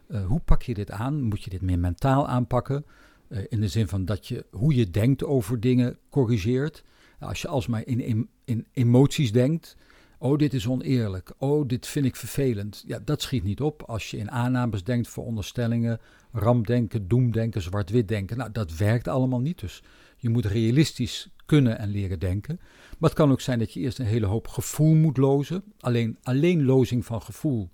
uh, 0.09 0.27
hoe 0.27 0.41
pak 0.41 0.63
je 0.63 0.75
dit 0.75 0.91
aan? 0.91 1.23
Moet 1.23 1.43
je 1.43 1.51
dit 1.51 1.61
meer 1.61 1.79
mentaal 1.79 2.29
aanpakken? 2.29 2.85
Uh, 3.29 3.39
in 3.49 3.61
de 3.61 3.69
zin 3.69 3.89
van 3.89 4.05
dat 4.05 4.29
je 4.29 4.45
hoe 4.51 4.75
je 4.75 4.91
denkt 4.91 5.25
over 5.25 5.61
dingen 5.61 5.99
corrigeert. 6.11 6.85
Als 7.19 7.43
je 7.43 7.49
alsmaar 7.49 7.87
in, 7.87 8.29
in 8.45 8.67
emoties 8.73 9.33
denkt. 9.33 9.77
Oh, 10.19 10.39
dit 10.39 10.55
is 10.55 10.67
oneerlijk. 10.67 11.33
Oh, 11.39 11.69
dit 11.69 11.87
vind 11.87 12.07
ik 12.07 12.17
vervelend. 12.17 12.85
Ja, 12.87 12.99
dat 13.05 13.23
schiet 13.23 13.45
niet 13.45 13.61
op. 13.61 13.83
Als 13.83 14.11
je 14.11 14.17
in 14.17 14.31
aannames 14.31 14.85
denkt, 14.85 15.09
veronderstellingen, 15.09 16.01
rampdenken, 16.33 17.09
doemdenken, 17.09 17.63
zwart-wit 17.63 18.09
denken. 18.09 18.37
Nou, 18.37 18.53
dat 18.53 18.77
werkt 18.77 19.09
allemaal 19.09 19.41
niet. 19.41 19.61
Dus 19.61 19.83
je 20.17 20.29
moet 20.29 20.45
realistisch 20.45 21.29
kunnen 21.47 21.79
en 21.79 21.89
leren 21.89 22.19
denken. 22.19 22.61
Maar 23.03 23.11
het 23.11 23.21
kan 23.21 23.31
ook 23.31 23.41
zijn 23.41 23.59
dat 23.59 23.73
je 23.73 23.81
eerst 23.81 23.99
een 23.99 24.07
hele 24.07 24.27
hoop 24.27 24.49
gevoel 24.49 24.95
moet 24.95 25.17
lozen. 25.17 25.65
Alleen, 25.81 26.19
alleen 26.23 26.65
lozing 26.65 27.05
van 27.05 27.23
gevoel 27.23 27.71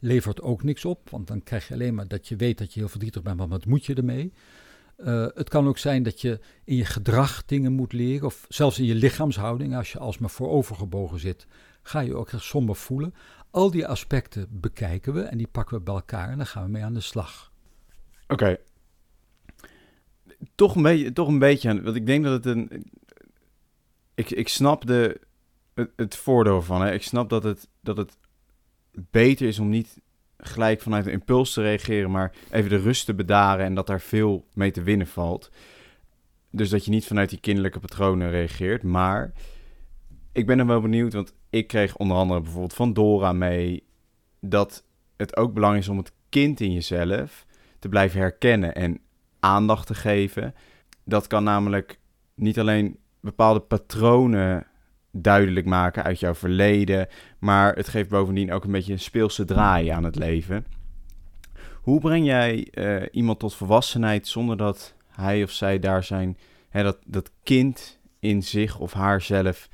levert 0.00 0.40
ook 0.40 0.62
niks 0.62 0.84
op. 0.84 1.10
Want 1.10 1.26
dan 1.26 1.42
krijg 1.42 1.68
je 1.68 1.74
alleen 1.74 1.94
maar 1.94 2.08
dat 2.08 2.28
je 2.28 2.36
weet 2.36 2.58
dat 2.58 2.72
je 2.74 2.80
heel 2.80 2.88
verdrietig 2.88 3.22
bent, 3.22 3.36
maar 3.36 3.48
wat 3.48 3.66
moet 3.66 3.86
je 3.86 3.94
ermee? 3.94 4.32
Uh, 4.98 5.26
het 5.34 5.48
kan 5.48 5.66
ook 5.66 5.78
zijn 5.78 6.02
dat 6.02 6.20
je 6.20 6.40
in 6.64 6.76
je 6.76 6.84
gedrag 6.84 7.44
dingen 7.44 7.72
moet 7.72 7.92
leren, 7.92 8.26
of 8.26 8.46
zelfs 8.48 8.78
in 8.78 8.84
je 8.84 8.94
lichaamshouding. 8.94 9.76
Als 9.76 9.92
je 9.92 9.98
alsmaar 9.98 10.30
voorovergebogen 10.30 11.18
zit, 11.18 11.46
ga 11.82 12.00
je 12.00 12.14
ook 12.14 12.30
echt 12.30 12.42
somber 12.42 12.76
voelen. 12.76 13.14
Al 13.50 13.70
die 13.70 13.86
aspecten 13.86 14.46
bekijken 14.50 15.14
we 15.14 15.20
en 15.20 15.38
die 15.38 15.48
pakken 15.52 15.76
we 15.76 15.82
bij 15.82 15.94
elkaar 15.94 16.28
en 16.28 16.36
dan 16.36 16.46
gaan 16.46 16.64
we 16.64 16.70
mee 16.70 16.84
aan 16.84 16.94
de 16.94 17.00
slag. 17.00 17.52
Oké. 18.28 18.56
Toch, 20.54 20.74
een 20.74 20.82
beetje, 20.82 21.12
toch 21.12 21.28
een 21.28 21.38
beetje, 21.38 21.82
want 21.82 21.96
ik 21.96 22.06
denk 22.06 22.24
dat 22.24 22.44
het 22.44 22.56
een, 22.56 22.90
ik, 24.14 24.30
ik 24.30 24.48
snap 24.48 24.86
de, 24.86 25.20
het, 25.74 25.90
het 25.96 26.16
voordeel 26.16 26.62
van. 26.62 26.82
Hè. 26.82 26.92
Ik 26.92 27.02
snap 27.02 27.28
dat 27.28 27.42
het, 27.42 27.68
dat 27.80 27.96
het 27.96 28.18
beter 28.92 29.46
is 29.46 29.58
om 29.58 29.68
niet 29.68 30.00
gelijk 30.36 30.80
vanuit 30.80 31.06
een 31.06 31.12
impuls 31.12 31.52
te 31.52 31.62
reageren, 31.62 32.10
maar 32.10 32.34
even 32.50 32.70
de 32.70 32.76
rust 32.76 33.06
te 33.06 33.14
bedaren 33.14 33.64
en 33.64 33.74
dat 33.74 33.86
daar 33.86 34.00
veel 34.00 34.46
mee 34.54 34.70
te 34.70 34.82
winnen 34.82 35.06
valt. 35.06 35.50
Dus 36.50 36.70
dat 36.70 36.84
je 36.84 36.90
niet 36.90 37.06
vanuit 37.06 37.30
die 37.30 37.40
kinderlijke 37.40 37.80
patronen 37.80 38.30
reageert. 38.30 38.82
Maar 38.82 39.32
ik 40.32 40.46
ben 40.46 40.58
er 40.58 40.66
wel 40.66 40.80
benieuwd, 40.80 41.12
want 41.12 41.34
ik 41.50 41.66
kreeg 41.66 41.96
onder 41.96 42.16
andere 42.16 42.40
bijvoorbeeld 42.40 42.74
van 42.74 42.92
Dora 42.92 43.32
mee 43.32 43.84
dat 44.40 44.84
het 45.16 45.36
ook 45.36 45.54
belangrijk 45.54 45.84
is 45.84 45.90
om 45.90 45.98
het 45.98 46.12
kind 46.28 46.60
in 46.60 46.72
jezelf 46.72 47.46
te 47.78 47.88
blijven 47.88 48.20
herkennen 48.20 48.74
en 48.74 49.00
aandacht 49.40 49.86
te 49.86 49.94
geven. 49.94 50.54
Dat 51.04 51.26
kan 51.26 51.44
namelijk 51.44 51.98
niet 52.34 52.58
alleen 52.58 52.98
bepaalde 53.22 53.60
patronen 53.60 54.66
duidelijk 55.10 55.66
maken 55.66 56.02
uit 56.02 56.20
jouw 56.20 56.34
verleden. 56.34 57.08
Maar 57.38 57.74
het 57.74 57.88
geeft 57.88 58.08
bovendien 58.08 58.52
ook 58.52 58.64
een 58.64 58.72
beetje 58.72 58.92
een 58.92 58.98
speelse 58.98 59.44
draai 59.44 59.88
aan 59.88 60.04
het 60.04 60.16
leven. 60.16 60.66
Hoe 61.82 62.00
breng 62.00 62.26
jij 62.26 62.68
uh, 62.72 63.02
iemand 63.10 63.38
tot 63.38 63.54
volwassenheid 63.54 64.26
zonder 64.26 64.56
dat 64.56 64.94
hij 65.08 65.42
of 65.42 65.50
zij 65.50 65.78
daar 65.78 66.04
zijn, 66.04 66.38
hè, 66.68 66.82
dat, 66.82 66.98
dat 67.06 67.30
kind 67.42 67.98
in 68.18 68.42
zich 68.42 68.78
of 68.78 68.92
haarzelf, 68.92 69.68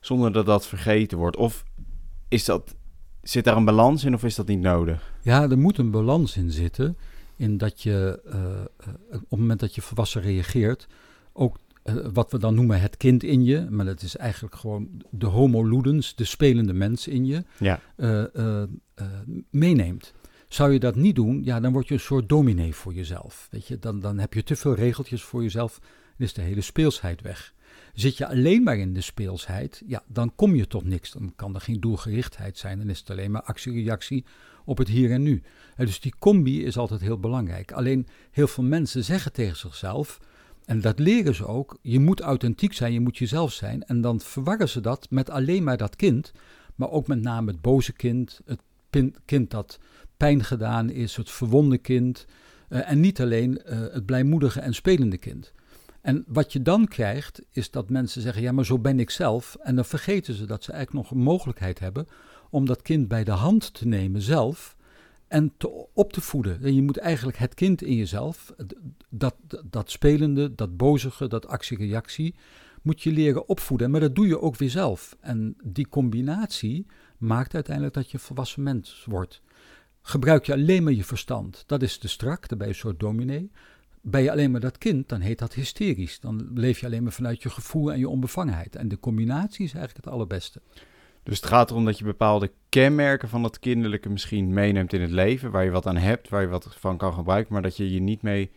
zonder 0.00 0.32
dat 0.32 0.46
dat 0.46 0.66
vergeten 0.66 1.18
wordt? 1.18 1.36
Of 1.36 1.64
is 2.28 2.44
dat, 2.44 2.74
zit 3.22 3.44
daar 3.44 3.56
een 3.56 3.64
balans 3.64 4.04
in 4.04 4.14
of 4.14 4.24
is 4.24 4.34
dat 4.34 4.46
niet 4.46 4.60
nodig? 4.60 5.12
Ja, 5.22 5.50
er 5.50 5.58
moet 5.58 5.78
een 5.78 5.90
balans 5.90 6.36
in 6.36 6.50
zitten. 6.50 6.96
In 7.36 7.58
dat 7.58 7.82
je 7.82 8.20
uh, 8.26 8.84
op 9.12 9.30
het 9.30 9.40
moment 9.40 9.60
dat 9.60 9.74
je 9.74 9.82
volwassen 9.82 10.22
reageert, 10.22 10.86
ook 11.32 11.58
uh, 11.84 12.06
wat 12.12 12.30
we 12.30 12.38
dan 12.38 12.54
noemen 12.54 12.80
het 12.80 12.96
kind 12.96 13.22
in 13.22 13.44
je, 13.44 13.66
maar 13.70 13.84
dat 13.84 14.02
is 14.02 14.16
eigenlijk 14.16 14.54
gewoon 14.54 14.88
de 15.10 15.26
homo 15.26 15.64
ludens, 15.64 16.14
de 16.14 16.24
spelende 16.24 16.72
mens 16.72 17.08
in 17.08 17.26
je, 17.26 17.44
ja. 17.58 17.80
uh, 17.96 18.24
uh, 18.34 18.64
meeneemt. 19.50 20.12
Zou 20.48 20.72
je 20.72 20.78
dat 20.78 20.96
niet 20.96 21.14
doen, 21.14 21.44
ja, 21.44 21.60
dan 21.60 21.72
word 21.72 21.88
je 21.88 21.94
een 21.94 22.00
soort 22.00 22.28
dominee 22.28 22.74
voor 22.74 22.94
jezelf. 22.94 23.48
Weet 23.50 23.66
je, 23.66 23.78
dan, 23.78 24.00
dan 24.00 24.18
heb 24.18 24.34
je 24.34 24.42
te 24.42 24.56
veel 24.56 24.74
regeltjes 24.74 25.22
voor 25.22 25.42
jezelf 25.42 25.78
en 26.18 26.24
is 26.24 26.32
de 26.32 26.42
hele 26.42 26.60
speelsheid 26.60 27.20
weg. 27.20 27.54
Zit 27.94 28.16
je 28.16 28.26
alleen 28.28 28.62
maar 28.62 28.78
in 28.78 28.92
de 28.92 29.00
speelsheid, 29.00 29.82
ja, 29.86 30.02
dan 30.06 30.34
kom 30.34 30.54
je 30.54 30.66
tot 30.66 30.84
niks. 30.84 31.10
Dan 31.12 31.32
kan 31.36 31.54
er 31.54 31.60
geen 31.60 31.80
doelgerichtheid 31.80 32.58
zijn, 32.58 32.78
dan 32.78 32.88
is 32.88 32.98
het 32.98 33.10
alleen 33.10 33.30
maar 33.30 33.42
actie-reactie 33.42 34.24
op 34.64 34.78
het 34.78 34.88
hier 34.88 35.10
en 35.10 35.22
nu. 35.22 35.42
En 35.76 35.86
dus 35.86 36.00
die 36.00 36.14
combi 36.18 36.64
is 36.64 36.76
altijd 36.76 37.00
heel 37.00 37.18
belangrijk. 37.18 37.72
Alleen 37.72 38.06
heel 38.30 38.46
veel 38.46 38.64
mensen 38.64 39.04
zeggen 39.04 39.32
tegen 39.32 39.56
zichzelf 39.56 40.18
en 40.72 40.80
dat 40.80 40.98
leren 40.98 41.34
ze 41.34 41.46
ook. 41.46 41.78
Je 41.82 42.00
moet 42.00 42.20
authentiek 42.20 42.72
zijn, 42.72 42.92
je 42.92 43.00
moet 43.00 43.18
jezelf 43.18 43.52
zijn. 43.52 43.84
En 43.84 44.00
dan 44.00 44.20
verwarren 44.20 44.68
ze 44.68 44.80
dat 44.80 45.06
met 45.10 45.30
alleen 45.30 45.64
maar 45.64 45.76
dat 45.76 45.96
kind. 45.96 46.32
Maar 46.74 46.90
ook 46.90 47.06
met 47.06 47.22
name 47.22 47.50
het 47.50 47.60
boze 47.60 47.92
kind, 47.92 48.40
het 48.44 48.60
kind 49.24 49.50
dat 49.50 49.78
pijn 50.16 50.44
gedaan 50.44 50.90
is, 50.90 51.16
het 51.16 51.30
verwonde 51.30 51.78
kind. 51.78 52.26
Uh, 52.68 52.90
en 52.90 53.00
niet 53.00 53.20
alleen 53.20 53.60
uh, 53.66 53.80
het 53.80 54.06
blijmoedige 54.06 54.60
en 54.60 54.74
spelende 54.74 55.18
kind. 55.18 55.52
En 56.00 56.24
wat 56.26 56.52
je 56.52 56.62
dan 56.62 56.88
krijgt, 56.88 57.42
is 57.50 57.70
dat 57.70 57.90
mensen 57.90 58.22
zeggen: 58.22 58.42
Ja, 58.42 58.52
maar 58.52 58.66
zo 58.66 58.78
ben 58.78 59.00
ik 59.00 59.10
zelf. 59.10 59.56
En 59.60 59.74
dan 59.74 59.84
vergeten 59.84 60.34
ze 60.34 60.44
dat 60.44 60.64
ze 60.64 60.72
eigenlijk 60.72 61.04
nog 61.04 61.18
een 61.18 61.24
mogelijkheid 61.24 61.78
hebben 61.78 62.06
om 62.50 62.66
dat 62.66 62.82
kind 62.82 63.08
bij 63.08 63.24
de 63.24 63.30
hand 63.30 63.74
te 63.74 63.86
nemen 63.86 64.20
zelf 64.20 64.76
en 65.32 65.52
op 65.92 66.12
te 66.12 66.20
voeden. 66.20 66.62
En 66.62 66.74
je 66.74 66.82
moet 66.82 66.96
eigenlijk 66.96 67.38
het 67.38 67.54
kind 67.54 67.82
in 67.82 67.96
jezelf, 67.96 68.54
dat, 69.08 69.34
dat, 69.64 69.90
spelende, 69.90 70.54
dat 70.54 70.76
bozige, 70.76 71.28
dat 71.28 71.46
actie-reactie, 71.46 72.34
moet 72.82 73.02
je 73.02 73.12
leren 73.12 73.48
opvoeden. 73.48 73.90
Maar 73.90 74.00
dat 74.00 74.14
doe 74.14 74.26
je 74.26 74.40
ook 74.40 74.56
weer 74.56 74.70
zelf. 74.70 75.16
En 75.20 75.56
die 75.64 75.88
combinatie 75.88 76.86
maakt 77.18 77.54
uiteindelijk 77.54 77.94
dat 77.94 78.10
je 78.10 78.14
een 78.14 78.24
volwassen 78.24 78.62
mens 78.62 79.04
wordt. 79.08 79.42
Gebruik 80.02 80.46
je 80.46 80.52
alleen 80.52 80.82
maar 80.82 80.92
je 80.92 81.04
verstand, 81.04 81.64
dat 81.66 81.82
is 81.82 81.98
te 81.98 82.08
strak, 82.08 82.48
daarbij 82.48 82.68
een 82.68 82.74
soort 82.74 83.00
dominee. 83.00 83.50
ben 84.00 84.22
je 84.22 84.30
alleen 84.30 84.50
maar 84.50 84.60
dat 84.60 84.78
kind, 84.78 85.08
dan 85.08 85.20
heet 85.20 85.38
dat 85.38 85.54
hysterisch. 85.54 86.20
Dan 86.20 86.50
leef 86.54 86.80
je 86.80 86.86
alleen 86.86 87.02
maar 87.02 87.12
vanuit 87.12 87.42
je 87.42 87.50
gevoel 87.50 87.92
en 87.92 87.98
je 87.98 88.08
onbevangenheid. 88.08 88.76
En 88.76 88.88
de 88.88 89.00
combinatie 89.00 89.64
is 89.64 89.74
eigenlijk 89.74 90.04
het 90.04 90.14
allerbeste. 90.14 90.62
Dus 91.22 91.36
het 91.36 91.46
gaat 91.46 91.70
erom 91.70 91.84
dat 91.84 91.98
je 91.98 92.04
bepaalde 92.04 92.52
kenmerken 92.68 93.28
van 93.28 93.42
het 93.42 93.58
kinderlijke 93.58 94.08
misschien 94.08 94.52
meeneemt 94.52 94.92
in 94.92 95.00
het 95.00 95.10
leven, 95.10 95.50
waar 95.50 95.64
je 95.64 95.70
wat 95.70 95.86
aan 95.86 95.96
hebt, 95.96 96.28
waar 96.28 96.42
je 96.42 96.48
wat 96.48 96.76
van 96.78 96.96
kan 96.96 97.12
gebruiken, 97.12 97.52
maar 97.52 97.62
dat 97.62 97.76
je 97.76 97.92
je 97.92 98.00
niet 98.00 98.22
mee 98.22 98.50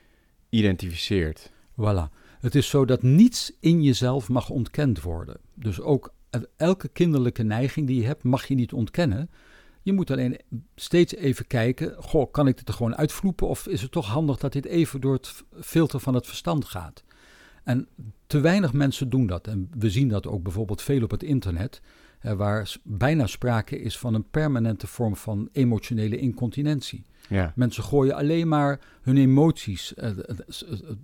identificeert. 0.50 1.52
Voilà. 1.72 2.24
Het 2.40 2.56
is 2.56 2.70
zo 2.70 2.86
dat 2.86 3.02
niets 3.02 3.54
in 3.60 3.84
jezelf 3.84 4.30
mag 4.30 4.50
ontkend 4.50 5.02
worden. 5.02 5.38
Dus 5.54 5.82
ook 5.82 6.14
elke 6.58 6.88
kinderlijke 6.88 7.44
neiging 7.44 7.88
die 7.88 8.00
je 8.02 8.06
hebt, 8.06 8.24
mag 8.24 8.46
je 8.48 8.56
niet 8.56 8.74
ontkennen. 8.74 9.30
Je 9.82 9.94
moet 9.94 10.12
alleen 10.12 10.40
steeds 10.76 11.16
even 11.16 11.48
kijken, 11.48 11.96
goh, 11.98 12.32
kan 12.32 12.48
ik 12.48 12.58
dit 12.58 12.68
er 12.68 12.74
gewoon 12.74 12.96
uitvloepen 12.96 13.48
of 13.48 13.68
is 13.68 13.82
het 13.82 13.92
toch 13.92 14.08
handig 14.08 14.38
dat 14.38 14.54
dit 14.54 14.66
even 14.66 15.02
door 15.02 15.14
het 15.14 15.44
filter 15.62 16.00
van 16.00 16.14
het 16.14 16.26
verstand 16.26 16.66
gaat? 16.66 17.04
En 17.64 17.88
te 18.28 18.40
weinig 18.40 18.74
mensen 18.74 19.10
doen 19.10 19.28
dat. 19.28 19.48
En 19.48 19.70
we 19.78 19.90
zien 19.90 20.08
dat 20.08 20.28
ook 20.28 20.44
bijvoorbeeld 20.44 20.82
veel 20.82 21.04
op 21.04 21.12
het 21.12 21.24
internet, 21.24 21.82
waar 22.34 22.76
bijna 22.84 23.28
sprake 23.28 23.82
is 23.82 23.98
van 23.98 24.14
een 24.14 24.30
permanente 24.30 24.88
vorm 24.88 25.16
van 25.16 25.50
emotionele 25.52 26.18
incontinentie. 26.18 27.06
Ja. 27.30 27.54
Mensen 27.56 27.84
gooien 27.84 28.16
alleen 28.16 28.48
maar 28.48 28.80
hun 29.02 29.18
emoties, 29.18 29.94
eh, 29.94 30.12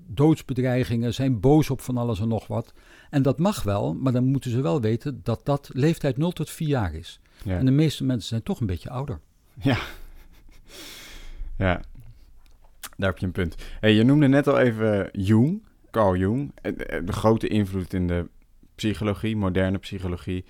doodsbedreigingen, 0.08 1.14
zijn 1.14 1.40
boos 1.40 1.70
op 1.70 1.82
van 1.82 1.98
alles 1.98 2.20
en 2.20 2.28
nog 2.28 2.48
wat. 2.48 2.74
En 3.10 3.22
dat 3.22 3.40
mag 3.40 3.64
wel, 3.64 3.94
maar 3.94 4.14
dan 4.14 4.26
moeten 4.26 4.52
ze 4.52 4.62
wel 4.62 4.82
weten 4.82 5.20
dat 5.24 5.46
dat 5.46 5.70
leeftijd 5.74 6.18
0 6.18 6.32
tot 6.32 6.50
4 6.50 6.68
jaar 6.68 6.94
is. 6.94 7.20
Ja. 7.44 7.58
En 7.58 7.66
de 7.66 7.72
meeste 7.72 8.04
mensen 8.04 8.28
zijn 8.28 8.44
toch 8.44 8.60
een 8.60 8.68
beetje 8.68 8.90
ouder. 8.90 9.20
Ja. 9.54 9.78
Ja, 11.58 11.82
daar 12.98 13.10
heb 13.10 13.18
je 13.18 13.26
een 13.26 13.32
punt. 13.32 13.56
Hey, 13.80 13.94
je 13.94 14.04
noemde 14.04 14.28
net 14.28 14.48
al 14.48 14.60
even 14.60 15.10
Jung, 15.12 15.62
Carl 15.92 16.16
Jung. 16.16 16.52
De 17.06 17.12
grote 17.12 17.48
invloed 17.48 17.94
in 17.94 18.08
de 18.08 18.28
psychologie, 18.76 19.36
moderne 19.36 19.78
psychologie. 19.78 20.46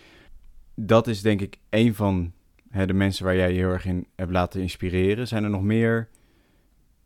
Dat 0.86 1.08
is 1.08 1.22
denk 1.22 1.42
ik 1.42 1.58
een 1.70 1.96
van 1.96 2.32
hè, 2.70 2.86
de 2.86 2.94
mensen 2.94 3.26
waar 3.26 3.36
jij 3.36 3.52
je 3.52 3.58
heel 3.58 3.70
erg 3.70 3.86
in 3.86 4.08
hebt 4.16 4.32
laten 4.32 4.62
inspireren. 4.62 5.28
Zijn 5.28 5.44
er 5.44 5.50
nog 5.50 5.62
meer 5.62 6.10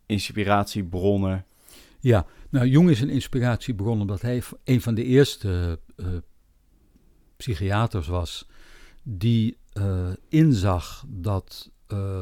inspiratiebronnen? 0.05 1.45
Ja, 1.99 2.25
nou 2.49 2.67
Jung 2.67 2.89
is 2.89 3.01
een 3.01 3.09
inspiratiebron 3.09 4.01
omdat 4.01 4.21
hij 4.21 4.43
een 4.63 4.81
van 4.81 4.95
de 4.95 5.03
eerste 5.03 5.79
uh, 5.97 6.07
psychiaters 7.37 8.07
was 8.07 8.47
die 9.03 9.57
uh, 9.73 10.07
inzag 10.29 11.05
dat 11.07 11.71
uh, 11.87 12.21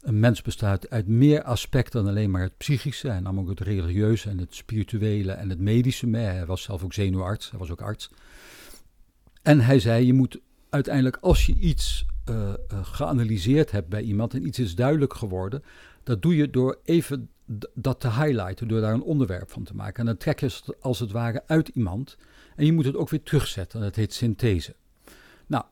een 0.00 0.20
mens 0.20 0.42
bestaat 0.42 0.90
uit 0.90 1.06
meer 1.06 1.42
aspecten 1.42 2.04
dan 2.04 2.10
alleen 2.10 2.30
maar 2.30 2.42
het 2.42 2.56
psychische, 2.56 3.08
en 3.08 3.22
namelijk 3.22 3.58
het 3.58 3.68
religieuze 3.68 4.28
en 4.28 4.38
het 4.38 4.54
spirituele 4.54 5.32
en 5.32 5.50
het 5.50 5.58
medische. 5.58 6.08
Hij 6.10 6.46
was 6.46 6.62
zelf 6.62 6.84
ook 6.84 6.92
zenuwarts, 6.92 7.50
hij 7.50 7.58
was 7.58 7.70
ook 7.70 7.80
arts. 7.80 8.10
En 9.42 9.60
hij 9.60 9.80
zei: 9.80 10.06
Je 10.06 10.12
moet 10.12 10.40
uiteindelijk, 10.70 11.16
als 11.16 11.46
je 11.46 11.54
iets 11.54 12.06
uh, 12.30 12.52
geanalyseerd 12.82 13.70
hebt 13.70 13.88
bij 13.88 14.02
iemand 14.02 14.34
en 14.34 14.46
iets 14.46 14.58
is 14.58 14.74
duidelijk 14.74 15.14
geworden, 15.14 15.62
dat 16.02 16.22
doe 16.22 16.36
je 16.36 16.50
door 16.50 16.78
even 16.84 17.30
dat 17.74 18.00
te 18.00 18.10
highlighten, 18.10 18.68
door 18.68 18.80
daar 18.80 18.94
een 18.94 19.02
onderwerp 19.02 19.50
van 19.50 19.64
te 19.64 19.74
maken. 19.74 20.00
En 20.00 20.06
dan 20.06 20.16
trek 20.16 20.40
je 20.40 20.46
het 20.46 20.80
als 20.80 20.98
het 20.98 21.10
ware 21.10 21.42
uit 21.46 21.68
iemand 21.68 22.16
en 22.56 22.66
je 22.66 22.72
moet 22.72 22.84
het 22.84 22.96
ook 22.96 23.08
weer 23.08 23.22
terugzetten. 23.22 23.80
Dat 23.80 23.96
heet 23.96 24.14
synthese. 24.14 24.74
Nou, 25.46 25.64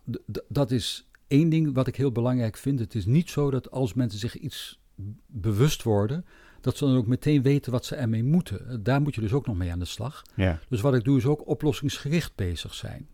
dat 0.48 0.70
is 0.70 1.08
één 1.26 1.48
ding 1.48 1.74
wat 1.74 1.86
ik 1.86 1.96
heel 1.96 2.12
belangrijk 2.12 2.56
vind. 2.56 2.78
Het 2.78 2.94
is 2.94 3.06
niet 3.06 3.30
zo 3.30 3.50
dat 3.50 3.70
als 3.70 3.94
mensen 3.94 4.18
zich 4.18 4.36
iets 4.36 4.80
bewust 5.26 5.82
worden, 5.82 6.24
dat 6.60 6.76
ze 6.76 6.84
dan 6.84 6.96
ook 6.96 7.06
meteen 7.06 7.42
weten 7.42 7.72
wat 7.72 7.84
ze 7.84 7.94
ermee 7.94 8.24
moeten. 8.24 8.82
Daar 8.82 9.02
moet 9.02 9.14
je 9.14 9.20
dus 9.20 9.32
ook 9.32 9.46
nog 9.46 9.56
mee 9.56 9.72
aan 9.72 9.78
de 9.78 9.84
slag. 9.84 10.22
Ja. 10.36 10.60
Dus 10.68 10.80
wat 10.80 10.94
ik 10.94 11.04
doe 11.04 11.16
is 11.16 11.26
ook 11.26 11.48
oplossingsgericht 11.48 12.34
bezig 12.34 12.74
zijn. 12.74 13.08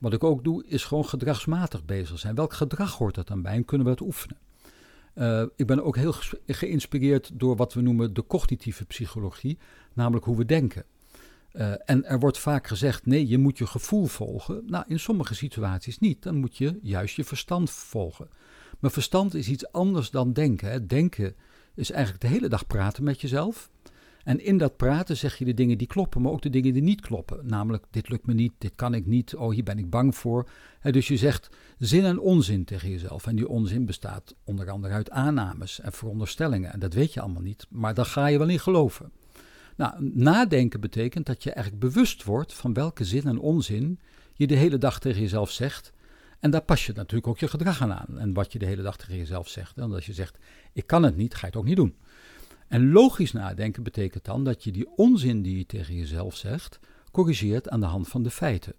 Wat 0.00 0.12
ik 0.12 0.24
ook 0.24 0.44
doe 0.44 0.64
is 0.66 0.84
gewoon 0.84 1.04
gedragsmatig 1.04 1.84
bezig 1.84 2.18
zijn. 2.18 2.34
Welk 2.34 2.52
gedrag 2.52 2.96
hoort 2.96 3.14
dat 3.14 3.26
dan 3.26 3.42
bij 3.42 3.52
en 3.52 3.64
kunnen 3.64 3.86
we 3.86 3.92
het 3.92 4.00
oefenen? 4.00 4.38
Uh, 5.14 5.42
ik 5.56 5.66
ben 5.66 5.84
ook 5.84 5.96
heel 5.96 6.14
geïnspireerd 6.46 7.30
door 7.34 7.56
wat 7.56 7.74
we 7.74 7.80
noemen 7.80 8.14
de 8.14 8.26
cognitieve 8.26 8.84
psychologie, 8.84 9.58
namelijk 9.92 10.24
hoe 10.24 10.36
we 10.36 10.44
denken. 10.44 10.84
Uh, 11.52 11.72
en 11.84 12.04
er 12.04 12.18
wordt 12.18 12.38
vaak 12.38 12.66
gezegd: 12.66 13.06
nee, 13.06 13.28
je 13.28 13.38
moet 13.38 13.58
je 13.58 13.66
gevoel 13.66 14.06
volgen. 14.06 14.62
Nou, 14.66 14.84
in 14.86 15.00
sommige 15.00 15.34
situaties 15.34 15.98
niet. 15.98 16.22
Dan 16.22 16.36
moet 16.36 16.56
je 16.56 16.78
juist 16.82 17.16
je 17.16 17.24
verstand 17.24 17.70
volgen. 17.70 18.28
Maar 18.78 18.90
verstand 18.90 19.34
is 19.34 19.48
iets 19.48 19.72
anders 19.72 20.10
dan 20.10 20.32
denken. 20.32 20.70
Hè. 20.70 20.86
Denken 20.86 21.34
is 21.74 21.90
eigenlijk 21.90 22.22
de 22.22 22.28
hele 22.28 22.48
dag 22.48 22.66
praten 22.66 23.04
met 23.04 23.20
jezelf. 23.20 23.70
En 24.30 24.44
in 24.44 24.58
dat 24.58 24.76
praten 24.76 25.16
zeg 25.16 25.38
je 25.38 25.44
de 25.44 25.54
dingen 25.54 25.78
die 25.78 25.86
kloppen, 25.86 26.22
maar 26.22 26.32
ook 26.32 26.42
de 26.42 26.50
dingen 26.50 26.72
die 26.72 26.82
niet 26.82 27.00
kloppen. 27.00 27.46
Namelijk, 27.46 27.84
dit 27.90 28.08
lukt 28.08 28.26
me 28.26 28.34
niet, 28.34 28.52
dit 28.58 28.72
kan 28.74 28.94
ik 28.94 29.06
niet, 29.06 29.36
oh, 29.36 29.52
hier 29.52 29.62
ben 29.62 29.78
ik 29.78 29.90
bang 29.90 30.14
voor. 30.14 30.48
Hè, 30.80 30.92
dus 30.92 31.08
je 31.08 31.16
zegt 31.16 31.48
zin 31.78 32.04
en 32.04 32.20
onzin 32.20 32.64
tegen 32.64 32.90
jezelf. 32.90 33.26
En 33.26 33.36
die 33.36 33.48
onzin 33.48 33.86
bestaat 33.86 34.34
onder 34.44 34.70
andere 34.70 34.94
uit 34.94 35.10
aannames 35.10 35.80
en 35.80 35.92
veronderstellingen. 35.92 36.72
En 36.72 36.78
dat 36.78 36.94
weet 36.94 37.14
je 37.14 37.20
allemaal 37.20 37.42
niet, 37.42 37.66
maar 37.70 37.94
daar 37.94 38.04
ga 38.04 38.26
je 38.26 38.38
wel 38.38 38.48
in 38.48 38.58
geloven. 38.58 39.12
Nou, 39.76 40.10
nadenken 40.14 40.80
betekent 40.80 41.26
dat 41.26 41.42
je 41.42 41.52
eigenlijk 41.52 41.84
bewust 41.84 42.24
wordt 42.24 42.54
van 42.54 42.72
welke 42.72 43.04
zin 43.04 43.24
en 43.24 43.38
onzin 43.38 43.98
je 44.34 44.46
de 44.46 44.56
hele 44.56 44.78
dag 44.78 45.00
tegen 45.00 45.20
jezelf 45.20 45.50
zegt. 45.50 45.92
En 46.40 46.50
daar 46.50 46.62
pas 46.62 46.86
je 46.86 46.92
natuurlijk 46.94 47.26
ook 47.26 47.38
je 47.38 47.48
gedrag 47.48 47.82
aan 47.82 47.92
aan. 47.92 48.18
En 48.18 48.32
wat 48.32 48.52
je 48.52 48.58
de 48.58 48.66
hele 48.66 48.82
dag 48.82 48.96
tegen 48.96 49.16
jezelf 49.16 49.48
zegt. 49.48 49.78
En 49.78 49.92
als 49.92 50.06
je 50.06 50.12
zegt, 50.12 50.38
ik 50.72 50.86
kan 50.86 51.02
het 51.02 51.16
niet, 51.16 51.34
ga 51.34 51.40
je 51.40 51.46
het 51.46 51.56
ook 51.56 51.64
niet 51.64 51.76
doen. 51.76 51.94
En 52.70 52.90
logisch 52.90 53.32
nadenken 53.32 53.82
betekent 53.82 54.24
dan 54.24 54.44
dat 54.44 54.64
je 54.64 54.72
die 54.72 54.88
onzin 54.96 55.42
die 55.42 55.58
je 55.58 55.66
tegen 55.66 55.94
jezelf 55.94 56.36
zegt, 56.36 56.80
corrigeert 57.10 57.68
aan 57.68 57.80
de 57.80 57.86
hand 57.86 58.08
van 58.08 58.22
de 58.22 58.30
feiten. 58.30 58.74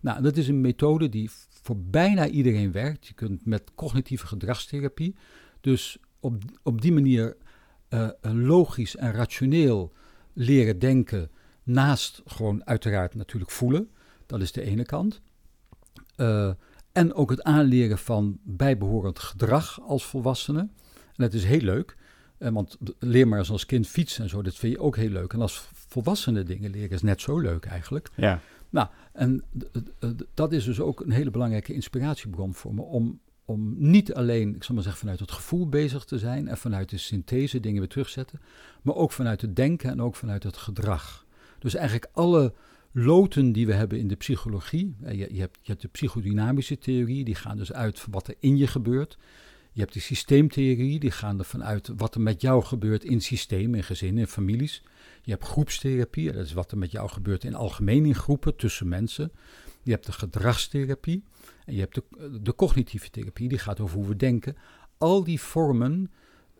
Nou, 0.00 0.22
dat 0.22 0.36
is 0.36 0.48
een 0.48 0.60
methode 0.60 1.08
die 1.08 1.30
voor 1.62 1.76
bijna 1.78 2.28
iedereen 2.28 2.72
werkt. 2.72 3.06
Je 3.06 3.14
kunt 3.14 3.46
met 3.46 3.74
cognitieve 3.74 4.26
gedragstherapie, 4.26 5.14
dus 5.60 5.98
op, 6.20 6.42
op 6.62 6.80
die 6.80 6.92
manier 6.92 7.36
uh, 7.88 8.08
logisch 8.22 8.96
en 8.96 9.12
rationeel 9.12 9.92
leren 10.32 10.78
denken, 10.78 11.30
naast 11.62 12.22
gewoon 12.26 12.66
uiteraard 12.66 13.14
natuurlijk 13.14 13.50
voelen. 13.50 13.90
Dat 14.26 14.40
is 14.40 14.52
de 14.52 14.62
ene 14.62 14.84
kant. 14.84 15.20
Uh, 16.16 16.52
en 16.92 17.14
ook 17.14 17.30
het 17.30 17.42
aanleren 17.42 17.98
van 17.98 18.38
bijbehorend 18.42 19.18
gedrag 19.18 19.80
als 19.80 20.04
volwassene. 20.04 20.60
En 20.60 20.70
dat 21.14 21.32
is 21.32 21.44
heel 21.44 21.60
leuk. 21.60 21.96
Uh, 22.44 22.50
want 22.50 22.78
leer 22.98 23.28
maar 23.28 23.38
eens 23.38 23.50
als 23.50 23.66
kind 23.66 23.86
fietsen 23.86 24.22
en 24.22 24.30
zo, 24.30 24.42
dat 24.42 24.54
vind 24.54 24.72
je 24.72 24.80
ook 24.80 24.96
heel 24.96 25.10
leuk. 25.10 25.32
En 25.32 25.40
als 25.40 25.68
volwassene 25.72 26.42
dingen 26.42 26.70
leren 26.70 26.90
is 26.90 27.02
net 27.02 27.20
zo 27.20 27.38
leuk 27.38 27.64
eigenlijk. 27.64 28.10
Ja. 28.14 28.40
Nou, 28.70 28.88
en 29.12 29.44
dat 30.34 30.52
is 30.52 30.64
dus 30.64 30.80
ook 30.80 31.00
een 31.00 31.10
hele 31.10 31.30
belangrijke 31.30 31.74
inspiratiebron 31.74 32.54
voor 32.54 32.74
me 32.74 32.82
om 32.82 33.20
om 33.44 33.74
niet 33.78 34.14
alleen, 34.14 34.54
ik 34.54 34.64
zal 34.64 34.74
maar 34.74 34.84
zeggen, 34.84 35.02
vanuit 35.02 35.20
het 35.20 35.30
gevoel 35.30 35.68
bezig 35.68 36.04
te 36.04 36.18
zijn 36.18 36.48
en 36.48 36.56
vanuit 36.56 36.88
de 36.90 36.98
synthese 36.98 37.60
dingen 37.60 37.78
weer 37.78 37.88
terugzetten, 37.88 38.40
maar 38.82 38.94
ook 38.94 39.12
vanuit 39.12 39.40
het 39.40 39.56
denken 39.56 39.90
en 39.90 40.02
ook 40.02 40.16
vanuit 40.16 40.42
het 40.42 40.56
gedrag. 40.56 41.26
Dus 41.58 41.74
eigenlijk 41.74 42.08
alle 42.12 42.52
loten 42.92 43.52
die 43.52 43.66
we 43.66 43.72
hebben 43.72 43.98
in 43.98 44.08
de 44.08 44.14
psychologie, 44.14 44.96
je, 45.00 45.34
je, 45.34 45.40
hebt, 45.40 45.58
je 45.62 45.70
hebt 45.70 45.82
de 45.82 45.88
psychodynamische 45.88 46.78
theorie, 46.78 47.24
die 47.24 47.34
gaan 47.34 47.56
dus 47.56 47.72
uit 47.72 48.00
van 48.00 48.12
wat 48.12 48.28
er 48.28 48.34
in 48.38 48.56
je 48.56 48.66
gebeurt. 48.66 49.18
Je 49.74 49.80
hebt 49.80 49.92
de 49.92 50.00
systeemtheorie, 50.00 50.98
die 50.98 51.10
gaan 51.10 51.38
ervan 51.38 51.64
uit 51.64 51.90
wat 51.96 52.14
er 52.14 52.20
met 52.20 52.40
jou 52.40 52.64
gebeurt 52.64 53.04
in 53.04 53.20
systemen, 53.20 53.74
in 53.74 53.84
gezinnen, 53.84 54.20
in 54.20 54.26
families. 54.26 54.82
Je 55.22 55.30
hebt 55.30 55.44
groepstherapie, 55.44 56.32
dat 56.32 56.44
is 56.44 56.52
wat 56.52 56.70
er 56.70 56.78
met 56.78 56.90
jou 56.90 57.08
gebeurt 57.08 57.44
in 57.44 57.54
algemeen 57.54 58.04
in 58.04 58.14
groepen 58.14 58.56
tussen 58.56 58.88
mensen. 58.88 59.32
Je 59.82 59.90
hebt 59.90 60.06
de 60.06 60.12
gedragstherapie. 60.12 61.24
En 61.64 61.74
je 61.74 61.80
hebt 61.80 62.00
de, 62.44 62.54
cognitieve 62.54 63.10
therapie, 63.10 63.48
die 63.48 63.58
gaat 63.58 63.80
over 63.80 63.96
hoe 63.96 64.06
we 64.06 64.16
denken. 64.16 64.56
Al 64.98 65.24
die 65.24 65.40
vormen 65.40 66.10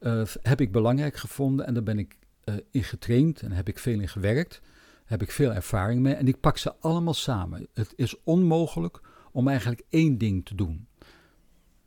uh, 0.01 0.23
heb 0.43 0.61
ik 0.61 0.73
belangrijk 0.73 1.17
gevonden 1.17 1.67
en 1.67 1.75
daar 1.75 1.83
ben 1.83 1.99
ik 1.99 2.17
uh, 2.45 2.55
in 2.71 2.85
getraind 2.85 3.43
en 3.43 3.53
heb 3.53 3.69
ik 3.69 3.79
veel 3.79 4.01
in 4.01 4.09
gewerkt. 4.09 4.61
Heb 5.05 5.23
ik 5.23 5.31
veel 5.31 5.53
ervaring 5.53 6.01
mee 6.01 6.15
en 6.15 6.29
ik 6.29 6.41
pak 6.41 6.59
ze 6.59 6.75
allemaal 6.81 7.15
samen. 7.15 7.67
Het 7.75 7.93
is 7.97 8.23
onmogelijk 8.23 9.01
om 9.33 9.49
eigenlijk 9.49 9.83
één 9.89 10.19
ding 10.19 10.45
te 10.45 10.55
doen. 10.55 10.87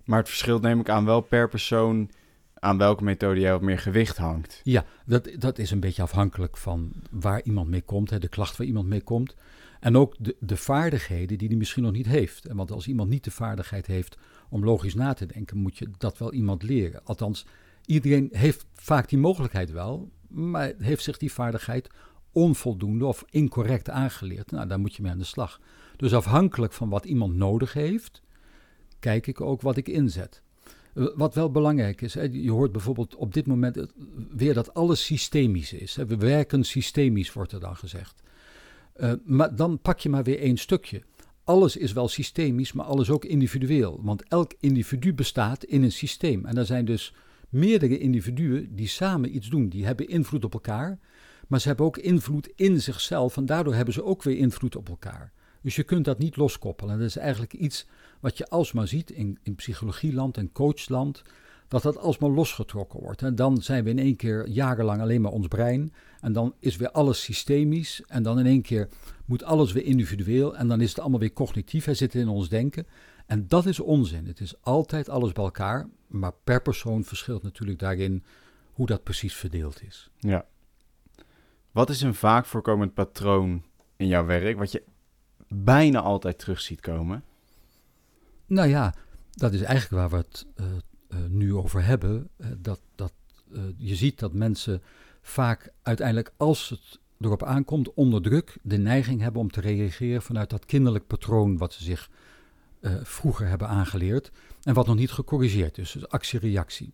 Maar 0.07 0.19
het 0.19 0.27
verschilt 0.27 0.61
neem 0.61 0.79
ik 0.79 0.89
aan 0.89 1.05
wel 1.05 1.21
per 1.21 1.49
persoon 1.49 2.09
aan 2.53 2.77
welke 2.77 3.03
methode 3.03 3.39
jij 3.39 3.51
wat 3.51 3.61
meer 3.61 3.79
gewicht 3.79 4.17
hangt. 4.17 4.61
Ja, 4.63 4.85
dat, 5.05 5.29
dat 5.37 5.59
is 5.59 5.71
een 5.71 5.79
beetje 5.79 6.01
afhankelijk 6.01 6.57
van 6.57 6.91
waar 7.11 7.41
iemand 7.43 7.69
mee 7.69 7.81
komt, 7.81 8.09
hè, 8.09 8.19
de 8.19 8.27
klacht 8.27 8.57
waar 8.57 8.67
iemand 8.67 8.87
mee 8.87 9.01
komt. 9.01 9.35
En 9.79 9.97
ook 9.97 10.15
de, 10.19 10.35
de 10.39 10.57
vaardigheden 10.57 11.37
die 11.37 11.47
hij 11.47 11.57
misschien 11.57 11.83
nog 11.83 11.91
niet 11.91 12.05
heeft. 12.05 12.47
Want 12.53 12.71
als 12.71 12.87
iemand 12.87 13.09
niet 13.09 13.23
de 13.23 13.31
vaardigheid 13.31 13.87
heeft 13.87 14.17
om 14.49 14.63
logisch 14.63 14.95
na 14.95 15.13
te 15.13 15.25
denken, 15.25 15.57
moet 15.57 15.77
je 15.77 15.89
dat 15.97 16.17
wel 16.17 16.33
iemand 16.33 16.63
leren. 16.63 17.01
Althans, 17.03 17.45
iedereen 17.85 18.29
heeft 18.31 18.65
vaak 18.73 19.09
die 19.09 19.19
mogelijkheid 19.19 19.71
wel, 19.71 20.11
maar 20.27 20.73
heeft 20.77 21.03
zich 21.03 21.17
die 21.17 21.33
vaardigheid 21.33 21.89
onvoldoende 22.31 23.05
of 23.05 23.25
incorrect 23.29 23.89
aangeleerd. 23.89 24.51
Nou, 24.51 24.67
daar 24.67 24.79
moet 24.79 24.95
je 24.95 25.01
mee 25.01 25.11
aan 25.11 25.17
de 25.17 25.23
slag. 25.23 25.59
Dus 25.95 26.13
afhankelijk 26.13 26.73
van 26.73 26.89
wat 26.89 27.05
iemand 27.05 27.35
nodig 27.35 27.73
heeft, 27.73 28.21
kijk 28.99 29.27
ik 29.27 29.41
ook 29.41 29.61
wat 29.61 29.77
ik 29.77 29.87
inzet. 29.87 30.41
Wat 31.15 31.35
wel 31.35 31.51
belangrijk 31.51 32.01
is, 32.01 32.13
je 32.31 32.51
hoort 32.51 32.71
bijvoorbeeld 32.71 33.15
op 33.15 33.33
dit 33.33 33.47
moment 33.47 33.85
weer 34.35 34.53
dat 34.53 34.73
alles 34.73 35.05
systemisch 35.05 35.73
is. 35.73 35.95
We 35.95 36.17
werken 36.17 36.63
systemisch, 36.63 37.33
wordt 37.33 37.51
er 37.51 37.59
dan 37.59 37.75
gezegd. 37.75 38.21
Uh, 38.95 39.11
maar 39.25 39.55
dan 39.55 39.79
pak 39.79 39.99
je 39.99 40.09
maar 40.09 40.23
weer 40.23 40.39
één 40.39 40.57
stukje. 40.57 41.01
Alles 41.43 41.77
is 41.77 41.93
wel 41.93 42.07
systemisch, 42.07 42.73
maar 42.73 42.85
alles 42.85 43.09
ook 43.09 43.25
individueel. 43.25 43.99
Want 44.03 44.23
elk 44.23 44.53
individu 44.59 45.13
bestaat 45.13 45.63
in 45.63 45.83
een 45.83 45.91
systeem. 45.91 46.45
En 46.45 46.57
er 46.57 46.65
zijn 46.65 46.85
dus 46.85 47.13
meerdere 47.49 47.97
individuen 47.97 48.75
die 48.75 48.87
samen 48.87 49.35
iets 49.35 49.49
doen. 49.49 49.69
Die 49.69 49.85
hebben 49.85 50.07
invloed 50.07 50.45
op 50.45 50.53
elkaar, 50.53 50.99
maar 51.47 51.61
ze 51.61 51.67
hebben 51.67 51.85
ook 51.85 51.97
invloed 51.97 52.49
in 52.55 52.81
zichzelf. 52.81 53.37
En 53.37 53.45
daardoor 53.45 53.73
hebben 53.73 53.93
ze 53.93 54.03
ook 54.03 54.23
weer 54.23 54.37
invloed 54.37 54.75
op 54.75 54.89
elkaar. 54.89 55.31
Dus 55.61 55.75
je 55.75 55.83
kunt 55.83 56.05
dat 56.05 56.17
niet 56.17 56.35
loskoppelen. 56.35 56.97
dat 56.97 57.07
is 57.07 57.17
eigenlijk 57.17 57.53
iets 57.53 57.87
wat 58.19 58.37
je 58.37 58.47
alsmaar 58.47 58.87
ziet 58.87 59.11
in, 59.11 59.37
in 59.43 59.55
psychologieland 59.55 60.37
en 60.37 60.51
coachland, 60.51 61.23
dat 61.67 61.81
dat 61.81 61.97
alsmaar 61.97 62.29
losgetrokken 62.29 62.99
wordt. 62.99 63.21
En 63.21 63.35
dan 63.35 63.61
zijn 63.61 63.83
we 63.83 63.89
in 63.89 63.99
één 63.99 64.15
keer 64.15 64.47
jarenlang 64.47 65.01
alleen 65.01 65.21
maar 65.21 65.31
ons 65.31 65.47
brein. 65.47 65.93
En 66.21 66.33
dan 66.33 66.53
is 66.59 66.75
weer 66.75 66.91
alles 66.91 67.23
systemisch. 67.23 68.01
En 68.07 68.23
dan 68.23 68.39
in 68.39 68.45
één 68.45 68.61
keer 68.61 68.89
moet 69.25 69.43
alles 69.43 69.71
weer 69.71 69.83
individueel. 69.83 70.55
En 70.57 70.67
dan 70.67 70.81
is 70.81 70.89
het 70.89 70.99
allemaal 70.99 71.19
weer 71.19 71.33
cognitief. 71.33 71.85
Hij 71.85 71.93
zit 71.93 72.15
in 72.15 72.27
ons 72.27 72.49
denken. 72.49 72.87
En 73.25 73.47
dat 73.47 73.65
is 73.65 73.79
onzin. 73.79 74.25
Het 74.25 74.39
is 74.39 74.61
altijd 74.61 75.09
alles 75.09 75.31
bij 75.31 75.43
elkaar. 75.43 75.87
Maar 76.07 76.33
per 76.43 76.61
persoon 76.61 77.03
verschilt 77.03 77.43
natuurlijk 77.43 77.79
daarin 77.79 78.23
hoe 78.73 78.85
dat 78.85 79.03
precies 79.03 79.35
verdeeld 79.35 79.83
is. 79.83 80.09
Ja. 80.19 80.45
Wat 81.71 81.89
is 81.89 82.01
een 82.01 82.15
vaak 82.15 82.45
voorkomend 82.45 82.93
patroon 82.93 83.63
in 83.95 84.07
jouw 84.07 84.25
werk, 84.25 84.57
wat 84.57 84.71
je 84.71 84.83
bijna 85.47 86.01
altijd 86.01 86.39
terug 86.39 86.61
ziet 86.61 86.79
komen? 86.79 87.23
Nou 88.45 88.69
ja, 88.69 88.93
dat 89.31 89.53
is 89.53 89.61
eigenlijk 89.61 90.01
waar 90.01 90.19
we 90.19 90.27
het 90.27 90.45
uh, 90.59 90.65
uh, 91.09 91.29
nu 91.29 91.55
over 91.55 91.83
hebben. 91.85 92.29
Uh, 92.37 92.47
dat, 92.57 92.79
dat, 92.95 93.13
je 93.77 93.95
ziet 93.95 94.19
dat 94.19 94.33
mensen 94.33 94.81
vaak 95.21 95.71
uiteindelijk, 95.81 96.31
als 96.37 96.69
het 96.69 96.99
erop 97.19 97.43
aankomt, 97.43 97.93
onder 97.93 98.21
druk 98.21 98.57
de 98.61 98.77
neiging 98.77 99.21
hebben 99.21 99.41
om 99.41 99.51
te 99.51 99.61
reageren 99.61 100.21
vanuit 100.21 100.49
dat 100.49 100.65
kinderlijk 100.65 101.07
patroon 101.07 101.57
wat 101.57 101.73
ze 101.73 101.83
zich 101.83 102.09
vroeger 103.03 103.47
hebben 103.47 103.67
aangeleerd 103.67 104.31
en 104.63 104.73
wat 104.73 104.87
nog 104.87 104.95
niet 104.95 105.11
gecorrigeerd 105.11 105.77
is. 105.77 105.91
Dus 105.91 106.09
actie-reactie. 106.09 106.93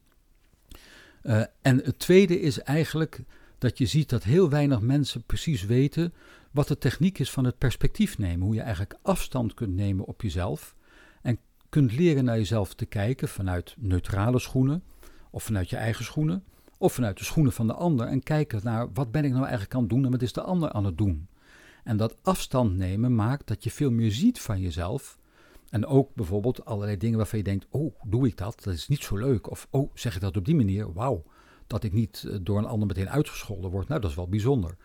en 1.62 1.78
het 1.84 2.00
tweede 2.00 2.40
is 2.40 2.60
eigenlijk 2.60 3.24
dat 3.58 3.78
je 3.78 3.86
ziet 3.86 4.10
dat 4.10 4.24
heel 4.24 4.50
weinig 4.50 4.82
mensen 4.82 5.24
precies 5.24 5.66
weten 5.66 6.14
wat 6.54 6.68
de 6.68 6.78
techniek 6.78 7.20
is 7.20 7.32
van 7.32 7.46
het 7.46 7.58
perspectief 7.58 8.18
nemen. 8.18 8.46
Hoe 8.46 8.56
je 8.56 8.62
eigenlijk 8.62 8.98
afstand 9.02 9.54
kunt 9.54 9.76
nemen 9.76 10.06
op 10.06 10.22
jezelf 10.22 10.76
en 11.22 11.40
kunt 11.70 11.92
leren 11.92 12.26
naar 12.26 12.38
jezelf 12.38 12.74
te 12.74 12.86
kijken 12.86 13.28
vanuit 13.28 13.76
neutrale 13.78 14.40
schoenen 14.40 14.84
of 15.30 15.44
vanuit 15.44 15.70
je 15.70 15.76
eigen 15.76 16.06
schoenen 16.06 16.44
of 16.78 16.94
vanuit 16.94 17.18
de 17.18 17.24
schoenen 17.24 17.54
van 17.54 17.68
de 17.68 17.74
ander 17.74 18.08
en 18.08 18.24
kijken 18.24 18.60
naar 18.64 18.94
wat 18.94 19.12
ben 19.12 19.24
ik 19.24 19.32
nou 19.32 19.42
eigenlijk 19.42 19.74
aan 19.74 19.82
het 19.82 19.90
doen 19.90 20.06
en 20.06 20.12
wat 20.12 20.22
is 20.22 20.34
de 20.34 20.42
ander 20.42 20.72
aan 20.72 20.86
het 20.86 20.98
doen. 20.98 21.28
En 21.84 21.98
dat 21.98 22.18
afstand 22.22 22.76
nemen 22.76 23.16
maakt 23.16 23.48
dat 23.48 23.64
je 23.64 23.72
veel 23.72 23.92
meer 23.92 24.12
ziet 24.12 24.42
van 24.42 24.62
jezelf. 24.62 25.18
En 25.70 25.86
ook 25.86 26.16
bijvoorbeeld 26.16 26.66
allerlei 26.66 26.98
dingen 26.98 27.18
waarvan 27.18 27.38
je 27.38 27.44
denkt: 27.44 27.68
oh, 27.70 27.96
doe 28.04 28.28
ik 28.28 28.38
dat? 28.38 28.64
Dat 28.64 28.74
is 28.74 28.88
niet 28.88 29.04
zo 29.04 29.18
leuk. 29.18 29.50
Of 29.50 29.68
oh, 29.70 29.92
zeg 29.94 30.16
ik 30.16 30.22
dat 30.22 30.38
op 30.38 30.46
die 30.46 30.56
manier? 30.56 30.94
Wauw, 30.94 31.24
dat 31.68 31.84
ik 31.84 31.94
niet 31.94 32.26
eh, 32.28 32.38
door 32.42 32.58
een 32.58 32.66
ander 32.66 32.88
meteen 32.88 33.10
uitgescholden 33.10 33.72
word. 33.72 33.88
Nou, 33.88 34.02
dat 34.02 34.10
is 34.10 34.16
wel 34.16 34.28
bijzonder. 34.28 34.78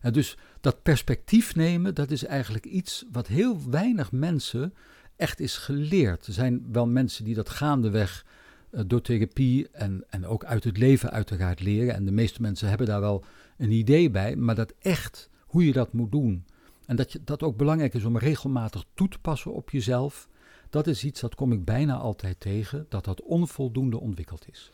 En 0.00 0.12
dus 0.12 0.36
dat 0.60 0.82
perspectief 0.82 1.54
nemen, 1.54 1.94
dat 1.94 2.10
is 2.10 2.24
eigenlijk 2.24 2.64
iets 2.64 3.04
wat 3.12 3.26
heel 3.26 3.70
weinig 3.70 4.12
mensen 4.12 4.74
echt 5.16 5.40
is 5.40 5.56
geleerd. 5.56 6.26
Er 6.26 6.32
zijn 6.32 6.66
wel 6.72 6.86
mensen 6.86 7.24
die 7.24 7.34
dat 7.34 7.48
gaandeweg 7.48 8.26
uh, 8.70 8.80
door 8.86 9.00
therapie 9.00 9.68
en, 9.72 10.04
en 10.10 10.26
ook 10.26 10.44
uit 10.44 10.64
het 10.64 10.78
leven 10.78 11.10
uiteraard 11.10 11.60
leren. 11.60 11.94
En 11.94 12.04
de 12.04 12.12
meeste 12.12 12.42
mensen 12.42 12.68
hebben 12.68 12.86
daar 12.86 13.00
wel 13.00 13.24
een 13.56 13.70
idee 13.70 14.10
bij, 14.10 14.36
maar 14.36 14.54
dat 14.54 14.74
echt, 14.78 15.30
hoe 15.46 15.66
je 15.66 15.72
dat 15.72 15.92
moet 15.92 16.12
doen. 16.12 16.44
En 16.86 16.96
dat 16.96 17.12
je, 17.12 17.20
dat 17.24 17.42
ook 17.42 17.56
belangrijk 17.56 17.94
is 17.94 18.04
om 18.04 18.18
regelmatig 18.18 18.84
toe 18.94 19.08
te 19.08 19.18
passen 19.18 19.54
op 19.54 19.70
jezelf. 19.70 20.28
Dat 20.70 20.86
is 20.86 21.04
iets 21.04 21.20
dat 21.20 21.34
kom 21.34 21.52
ik 21.52 21.64
bijna 21.64 21.96
altijd 21.96 22.40
tegen, 22.40 22.86
dat 22.88 23.04
dat 23.04 23.22
onvoldoende 23.22 24.00
ontwikkeld 24.00 24.46
is. 24.50 24.70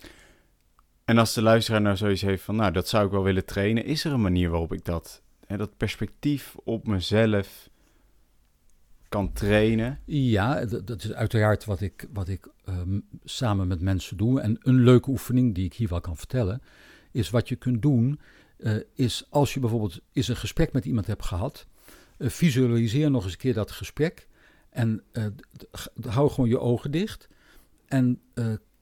En 1.05 1.19
als 1.19 1.35
de 1.35 1.43
luisteraar 1.43 1.81
nou 1.81 1.97
zoiets 1.97 2.23
heeft 2.23 2.43
van, 2.43 2.57
nou, 2.57 2.73
dat 2.73 2.89
zou 2.89 3.07
ik 3.07 3.11
wel 3.11 3.23
willen 3.23 3.45
trainen, 3.45 3.85
is 3.85 4.05
er 4.05 4.13
een 4.13 4.21
manier 4.21 4.51
waarop 4.51 4.73
ik 4.73 4.85
dat, 4.85 5.23
hè, 5.47 5.57
dat 5.57 5.77
perspectief 5.77 6.55
op 6.65 6.87
mezelf 6.87 7.69
kan 9.09 9.33
trainen? 9.33 10.01
Ja, 10.05 10.65
dat 10.65 11.05
is 11.05 11.13
uiteraard 11.13 11.65
wat 11.65 11.81
ik, 11.81 12.09
wat 12.13 12.29
ik 12.29 12.49
um, 12.69 13.05
samen 13.25 13.67
met 13.67 13.81
mensen 13.81 14.17
doe. 14.17 14.41
En 14.41 14.59
een 14.63 14.81
leuke 14.81 15.11
oefening 15.11 15.55
die 15.55 15.65
ik 15.65 15.75
hier 15.75 15.89
wel 15.89 16.01
kan 16.01 16.17
vertellen, 16.17 16.63
is 17.11 17.31
wat 17.31 17.49
je 17.49 17.57
kunt 17.57 17.83
doen, 17.83 18.21
uh, 18.59 18.77
is 18.95 19.27
als 19.31 19.55
je 19.55 19.61
bijvoorbeeld 19.61 20.01
eens 20.13 20.29
een 20.29 20.37
gesprek 20.37 20.73
met 20.73 20.85
iemand 20.85 21.07
hebt 21.07 21.25
gehad, 21.25 21.67
uh, 22.19 22.29
visualiseer 22.29 23.11
nog 23.11 23.23
eens 23.23 23.33
een 23.33 23.39
keer 23.39 23.55
dat 23.55 23.71
gesprek 23.71 24.29
en 24.71 25.03
uh, 25.13 25.27
hou 26.07 26.31
gewoon 26.31 26.51
je 26.51 26.59
ogen 26.59 26.91
dicht 26.91 27.29
en 27.87 28.21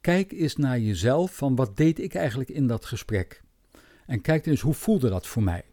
kijk 0.00 0.32
eens 0.32 0.56
naar 0.56 0.78
jezelf 0.78 1.36
van 1.36 1.56
wat 1.56 1.76
deed 1.76 1.98
ik 1.98 2.14
eigenlijk 2.14 2.50
in 2.50 2.66
dat 2.66 2.84
gesprek. 2.84 3.42
En 4.06 4.20
kijk 4.20 4.46
eens 4.46 4.60
hoe 4.60 4.74
voelde 4.74 5.08
dat 5.08 5.26
voor 5.26 5.42
mij. 5.42 5.64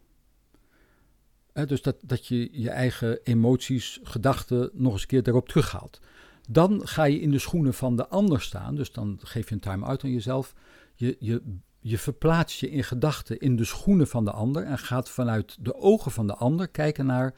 Dus 1.66 1.82
dat, 1.82 1.96
dat 2.02 2.26
je 2.26 2.48
je 2.52 2.70
eigen 2.70 3.18
emoties, 3.22 4.00
gedachten 4.02 4.70
nog 4.72 4.92
eens 4.92 5.02
een 5.02 5.08
keer 5.08 5.22
daarop 5.22 5.48
terughaalt. 5.48 6.00
Dan 6.48 6.86
ga 6.86 7.04
je 7.04 7.20
in 7.20 7.30
de 7.30 7.38
schoenen 7.38 7.74
van 7.74 7.96
de 7.96 8.08
ander 8.08 8.40
staan. 8.40 8.74
Dus 8.74 8.92
dan 8.92 9.18
geef 9.22 9.48
je 9.48 9.54
een 9.54 9.60
time-out 9.60 10.04
aan 10.04 10.12
jezelf. 10.12 10.54
Je, 10.94 11.16
je, 11.18 11.42
je 11.80 11.98
verplaatst 11.98 12.60
je 12.60 12.70
in 12.70 12.84
gedachten 12.84 13.38
in 13.38 13.56
de 13.56 13.64
schoenen 13.64 14.06
van 14.06 14.24
de 14.24 14.30
ander. 14.30 14.62
En 14.62 14.78
gaat 14.78 15.08
vanuit 15.08 15.56
de 15.60 15.74
ogen 15.74 16.10
van 16.10 16.26
de 16.26 16.34
ander 16.34 16.68
kijken 16.68 17.06
naar 17.06 17.34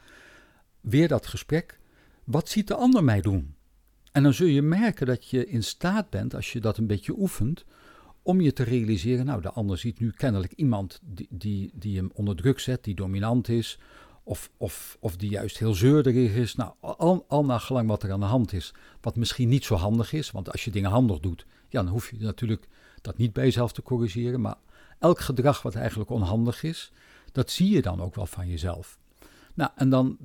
weer 0.80 1.08
dat 1.08 1.26
gesprek. 1.26 1.78
Wat 2.24 2.48
ziet 2.48 2.68
de 2.68 2.74
ander 2.74 3.04
mij 3.04 3.20
doen? 3.20 3.54
En 4.12 4.22
dan 4.22 4.35
zul 4.35 4.46
je 4.46 4.62
merken 4.62 5.06
dat 5.06 5.28
je 5.28 5.46
in 5.46 5.62
staat 5.62 6.11
bent, 6.11 6.35
als 6.35 6.52
je 6.52 6.61
dat 6.61 6.78
een 6.78 6.87
beetje 6.87 7.18
oefent, 7.18 7.64
om 8.22 8.40
je 8.40 8.52
te 8.52 8.62
realiseren, 8.62 9.26
nou, 9.26 9.40
de 9.40 9.50
ander 9.50 9.78
ziet 9.78 10.00
nu 10.00 10.11
kennelijk 10.11 10.52
iemand 10.52 11.00
die, 11.02 11.26
die, 11.30 11.70
die 11.74 11.96
hem 11.96 12.11
onder 12.14 12.37
druk 12.37 12.58
zet, 12.58 12.85
die 12.85 12.94
dominant 12.94 13.48
is, 13.48 13.78
of, 14.24 14.50
of, 14.56 14.96
of 15.00 15.16
die 15.16 15.30
juist 15.30 15.58
heel 15.58 15.74
zeurderig 15.74 16.35
is. 16.35 16.54
Nou, 16.54 16.72
al, 16.80 17.24
al 17.28 17.44
naar 17.44 17.61
gelang 17.61 17.88
wat 17.88 18.02
er 18.02 18.12
aan 18.12 18.20
de 18.20 18.26
hand 18.26 18.52
is, 18.52 18.74
wat 19.00 19.16
misschien 19.16 19.48
niet 19.48 19.64
zo 19.64 19.74
handig 19.74 20.12
is, 20.12 20.30
want 20.30 20.52
als 20.52 20.64
je 20.64 20.70
dingen 20.70 20.90
handig 20.90 21.20
doet, 21.20 21.46
ja, 21.68 21.82
dan 21.82 21.92
hoef 21.92 22.11
je 22.11 22.16
natuurlijk 22.18 22.68
dat 23.00 23.16
niet 23.16 23.32
bij 23.32 23.44
jezelf 23.44 23.72
te 23.72 23.82
corrigeren, 23.82 24.40
maar 24.40 24.56
elk 24.98 25.20
gedrag 25.20 25.62
wat 25.62 25.74
eigenlijk 25.74 26.11
onhandig 26.11 26.62
is, 26.62 26.92
dat 27.32 27.50
zie 27.50 27.70
je 27.70 27.82
dan 27.82 28.00
ook 28.00 28.14
wel 28.14 28.26
van 28.26 28.48
jezelf. 28.48 28.98
Nou, 29.54 29.70
en 29.74 29.88
dan 29.88 30.18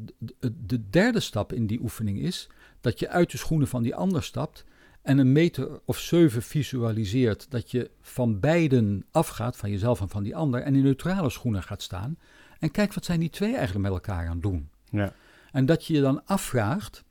de 0.66 0.90
derde 0.90 1.20
stap 1.20 1.54
in 1.54 1.68
die 1.68 1.82
oefening 1.82 2.20
is 2.20 2.50
dat 2.82 3.00
je 3.00 3.10
uit 3.10 3.32
de 3.32 3.38
schoenen 3.38 3.68
van 3.68 3.84
die 3.84 3.96
ander 3.96 4.24
stapt 4.24 4.66
en 5.02 5.18
een 5.18 5.32
meter 5.32 5.80
of 5.86 6.00
zeven 6.00 6.42
visualiseert 6.42 7.52
dat 7.52 7.72
je 7.72 7.92
van 8.02 8.40
beiden 8.40 9.06
afgaat, 9.12 9.58
van 9.58 9.70
jezelf 9.70 10.02
en 10.02 10.10
van 10.10 10.24
die 10.24 10.36
ander, 10.36 10.62
en 10.62 10.76
in 10.76 10.84
neutrale 10.84 11.30
schoenen 11.30 11.64
gaat 11.64 11.82
staan. 11.82 12.18
En 12.60 12.72
kijk, 12.72 12.94
wat 12.94 13.06
zijn 13.06 13.20
die 13.20 13.30
twee 13.30 13.56
eigenlijk 13.56 13.84
met 13.84 13.92
elkaar 13.92 14.26
aan 14.26 14.32
het 14.32 14.42
doen? 14.42 14.70
Ja. 14.90 15.14
En 15.52 15.66
dat 15.66 15.86
je 15.86 15.94
je 15.94 16.02
dan 16.02 16.26
afvraagt, 16.26 17.04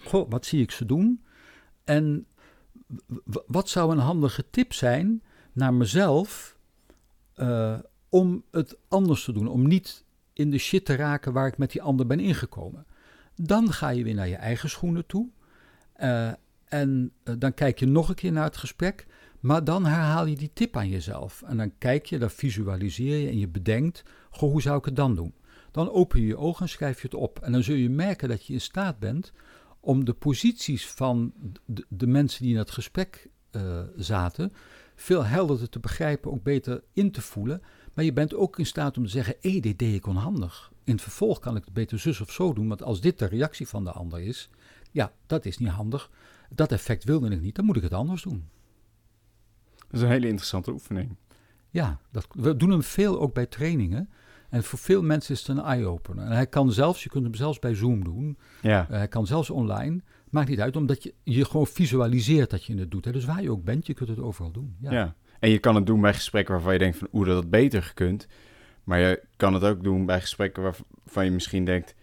goh, 0.00 0.30
wat 0.30 0.46
zie 0.46 0.62
ik 0.62 0.70
ze 0.70 0.86
doen? 0.86 1.24
En 1.84 2.26
wat 3.46 3.68
zou 3.68 3.92
een 3.92 3.98
handige 3.98 4.44
tip 4.50 4.72
zijn 4.72 5.22
naar 5.52 5.74
mezelf 5.74 6.56
uh, 7.36 7.78
om 8.08 8.44
het 8.50 8.76
anders 8.88 9.24
te 9.24 9.32
doen? 9.32 9.48
Om 9.48 9.66
niet 9.66 10.04
in 10.32 10.50
de 10.50 10.58
shit 10.58 10.84
te 10.84 10.94
raken 10.94 11.32
waar 11.32 11.46
ik 11.46 11.58
met 11.58 11.70
die 11.70 11.82
ander 11.82 12.06
ben 12.06 12.20
ingekomen. 12.20 12.86
Dan 13.34 13.72
ga 13.72 13.88
je 13.88 14.04
weer 14.04 14.14
naar 14.14 14.28
je 14.28 14.36
eigen 14.36 14.70
schoenen 14.70 15.06
toe. 15.06 15.28
Uh, 16.00 16.32
en 16.64 17.12
uh, 17.24 17.34
dan 17.38 17.54
kijk 17.54 17.78
je 17.78 17.86
nog 17.86 18.08
een 18.08 18.14
keer 18.14 18.32
naar 18.32 18.44
het 18.44 18.56
gesprek. 18.56 19.06
Maar 19.40 19.64
dan 19.64 19.86
herhaal 19.86 20.26
je 20.26 20.36
die 20.36 20.50
tip 20.52 20.76
aan 20.76 20.88
jezelf. 20.88 21.42
En 21.42 21.56
dan 21.56 21.78
kijk 21.78 22.06
je, 22.06 22.18
dan 22.18 22.30
visualiseer 22.30 23.18
je 23.18 23.28
en 23.28 23.38
je 23.38 23.48
bedenkt: 23.48 24.02
goh, 24.30 24.50
hoe 24.50 24.62
zou 24.62 24.78
ik 24.78 24.84
het 24.84 24.96
dan 24.96 25.14
doen? 25.14 25.34
Dan 25.70 25.90
open 25.90 26.20
je 26.20 26.26
je 26.26 26.36
ogen 26.36 26.62
en 26.62 26.68
schrijf 26.68 26.96
je 27.00 27.06
het 27.06 27.16
op. 27.16 27.38
En 27.38 27.52
dan 27.52 27.62
zul 27.62 27.74
je 27.74 27.90
merken 27.90 28.28
dat 28.28 28.46
je 28.46 28.52
in 28.52 28.60
staat 28.60 28.98
bent 28.98 29.32
om 29.80 30.04
de 30.04 30.12
posities 30.12 30.88
van 30.88 31.32
de, 31.88 32.06
mensen 32.06 32.42
die 32.42 32.52
in 32.52 32.58
het 32.58 32.70
gesprek 32.70 33.28
uh, 33.50 33.80
zaten 33.96 34.52
veel 34.94 35.24
helderder 35.24 35.68
te 35.68 35.78
begrijpen, 35.78 36.30
ook 36.30 36.42
beter 36.42 36.82
in 36.92 37.10
te 37.10 37.20
voelen. 37.20 37.62
Maar 37.94 38.04
je 38.04 38.12
bent 38.12 38.34
ook 38.34 38.58
in 38.58 38.66
staat 38.66 38.96
om 38.96 39.04
te 39.04 39.10
zeggen: 39.10 39.34
hé, 39.40 39.60
dit 39.60 39.78
deed 39.78 39.94
ik 39.94 40.06
onhandig. 40.06 40.72
In 40.84 40.92
het 40.92 41.02
vervolg 41.02 41.38
kan 41.38 41.56
ik 41.56 41.64
het 41.64 41.74
beter 41.74 41.98
zus 41.98 42.20
of 42.20 42.32
zo 42.32 42.52
doen, 42.52 42.68
want 42.68 42.82
als 42.82 43.00
dit 43.00 43.18
de 43.18 43.26
reactie 43.26 43.68
van 43.68 43.84
de 43.84 43.92
ander 43.92 44.20
is, 44.20 44.50
ja, 44.90 45.12
dat 45.26 45.44
is 45.44 45.58
niet 45.58 45.68
handig. 45.68 46.10
Dat 46.50 46.72
effect 46.72 47.04
wilde 47.04 47.30
ik 47.30 47.40
niet, 47.40 47.54
dan 47.54 47.64
moet 47.64 47.76
ik 47.76 47.82
het 47.82 47.92
anders 47.92 48.22
doen. 48.22 48.48
Dat 49.90 50.00
is 50.00 50.06
een 50.06 50.12
hele 50.12 50.26
interessante 50.26 50.72
oefening. 50.72 51.16
Ja, 51.70 52.00
dat, 52.10 52.26
we 52.32 52.56
doen 52.56 52.70
hem 52.70 52.82
veel 52.82 53.20
ook 53.20 53.34
bij 53.34 53.46
trainingen. 53.46 54.10
En 54.48 54.64
voor 54.64 54.78
veel 54.78 55.02
mensen 55.02 55.34
is 55.34 55.40
het 55.40 55.48
een 55.48 55.64
eye-opener. 55.64 56.24
En 56.24 56.32
hij 56.32 56.46
kan 56.46 56.72
zelfs, 56.72 57.02
je 57.02 57.08
kunt 57.08 57.24
hem 57.24 57.34
zelfs 57.34 57.58
bij 57.58 57.74
Zoom 57.74 58.04
doen. 58.04 58.38
Ja. 58.62 58.86
Uh, 58.90 58.96
hij 58.96 59.08
kan 59.08 59.26
zelfs 59.26 59.50
online. 59.50 60.00
Maakt 60.30 60.48
niet 60.48 60.60
uit, 60.60 60.76
omdat 60.76 61.02
je 61.02 61.14
je 61.22 61.44
gewoon 61.44 61.66
visualiseert 61.66 62.50
dat 62.50 62.64
je 62.64 62.78
het 62.78 62.90
doet. 62.90 63.04
Hè. 63.04 63.12
Dus 63.12 63.24
waar 63.24 63.42
je 63.42 63.50
ook 63.50 63.64
bent, 63.64 63.86
je 63.86 63.94
kunt 63.94 64.08
het 64.08 64.18
overal 64.18 64.50
doen. 64.50 64.76
Ja. 64.80 64.92
Ja. 64.92 65.14
En 65.38 65.50
je 65.50 65.58
kan 65.58 65.74
het 65.74 65.86
doen 65.86 66.00
bij 66.00 66.14
gesprekken 66.14 66.54
waarvan 66.54 66.72
je 66.72 66.78
denkt 66.78 66.98
van 66.98 67.08
oeh, 67.12 67.26
dat 67.26 67.34
had 67.34 67.50
beter 67.50 67.82
gekund. 67.82 68.26
Maar 68.84 68.98
je 68.98 69.22
kan 69.36 69.54
het 69.54 69.64
ook 69.64 69.82
doen 69.82 70.06
bij 70.06 70.20
gesprekken 70.20 70.62
waarvan 70.62 71.24
je 71.24 71.30
misschien 71.30 71.64
denkt, 71.64 71.94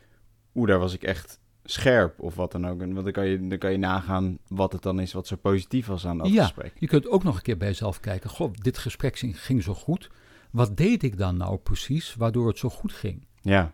oeh, 0.55 0.67
daar 0.67 0.79
was 0.79 0.93
ik 0.93 1.03
echt 1.03 1.39
scherp 1.71 2.19
of 2.19 2.35
wat 2.35 2.51
dan 2.51 2.67
ook. 2.67 2.81
En 2.81 2.91
want 2.93 3.03
dan 3.03 3.13
kan 3.13 3.27
je, 3.27 3.47
dan 3.47 3.57
kan 3.57 3.71
je 3.71 3.77
nagaan 3.77 4.37
wat 4.47 4.71
het 4.73 4.81
dan 4.81 4.99
is 4.99 5.13
wat 5.13 5.27
zo 5.27 5.35
positief 5.35 5.85
was 5.87 6.05
aan 6.07 6.17
dat 6.17 6.27
Ja, 6.27 6.43
gesprek. 6.43 6.73
Je 6.79 6.87
kunt 6.87 7.07
ook 7.07 7.23
nog 7.23 7.35
een 7.35 7.41
keer 7.41 7.57
bij 7.57 7.67
jezelf 7.67 7.99
kijken. 7.99 8.29
Goh, 8.29 8.53
dit 8.61 8.77
gesprek 8.77 9.17
ging- 9.17 9.63
zo 9.63 9.73
goed. 9.73 10.09
Wat 10.51 10.77
deed 10.77 11.03
ik 11.03 11.17
dan 11.17 11.37
nou 11.37 11.57
precies 11.57 12.15
waardoor 12.15 12.47
het 12.47 12.57
zo 12.57 12.69
goed 12.69 12.93
ging? 12.93 13.25
Ja, 13.41 13.73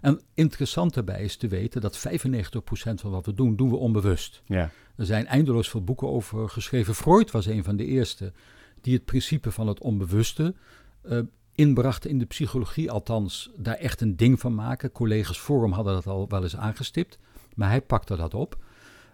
En 0.00 0.20
interessant 0.34 0.94
daarbij 0.94 1.22
is 1.22 1.36
te 1.36 1.48
weten 1.48 1.80
dat 1.80 1.98
95% 1.98 3.00
van 3.00 3.10
wat 3.10 3.26
we 3.26 3.34
doen, 3.34 3.56
doen 3.56 3.70
we 3.70 3.76
onbewust. 3.76 4.42
ja, 4.46 4.70
Er 4.96 5.06
zijn 5.06 5.26
eindeloos 5.26 5.68
veel 5.70 5.84
boeken 5.84 6.08
over 6.08 6.48
geschreven. 6.48 6.94
Freud 6.94 7.30
was 7.30 7.46
een 7.46 7.64
van 7.64 7.76
de 7.76 7.84
eerste 7.84 8.32
die 8.80 8.94
het 8.94 9.04
principe 9.04 9.50
van 9.52 9.66
het 9.68 9.80
onbewuste 9.80 10.54
eh, 11.02 11.18
inbracht 11.54 12.06
in 12.06 12.18
de 12.18 12.24
psychologie. 12.26 12.90
Althans, 12.90 13.50
daar 13.56 13.74
echt 13.74 14.00
een 14.00 14.16
ding 14.16 14.40
van 14.40 14.54
maken. 14.54 14.92
Collega's 14.92 15.38
voor 15.38 15.62
hem 15.62 15.72
hadden 15.72 15.94
dat 15.94 16.06
al 16.06 16.28
wel 16.28 16.42
eens 16.42 16.56
aangestipt. 16.56 17.18
Maar 17.54 17.68
hij 17.68 17.80
pakte 17.80 18.16
dat 18.16 18.34
op. 18.34 18.58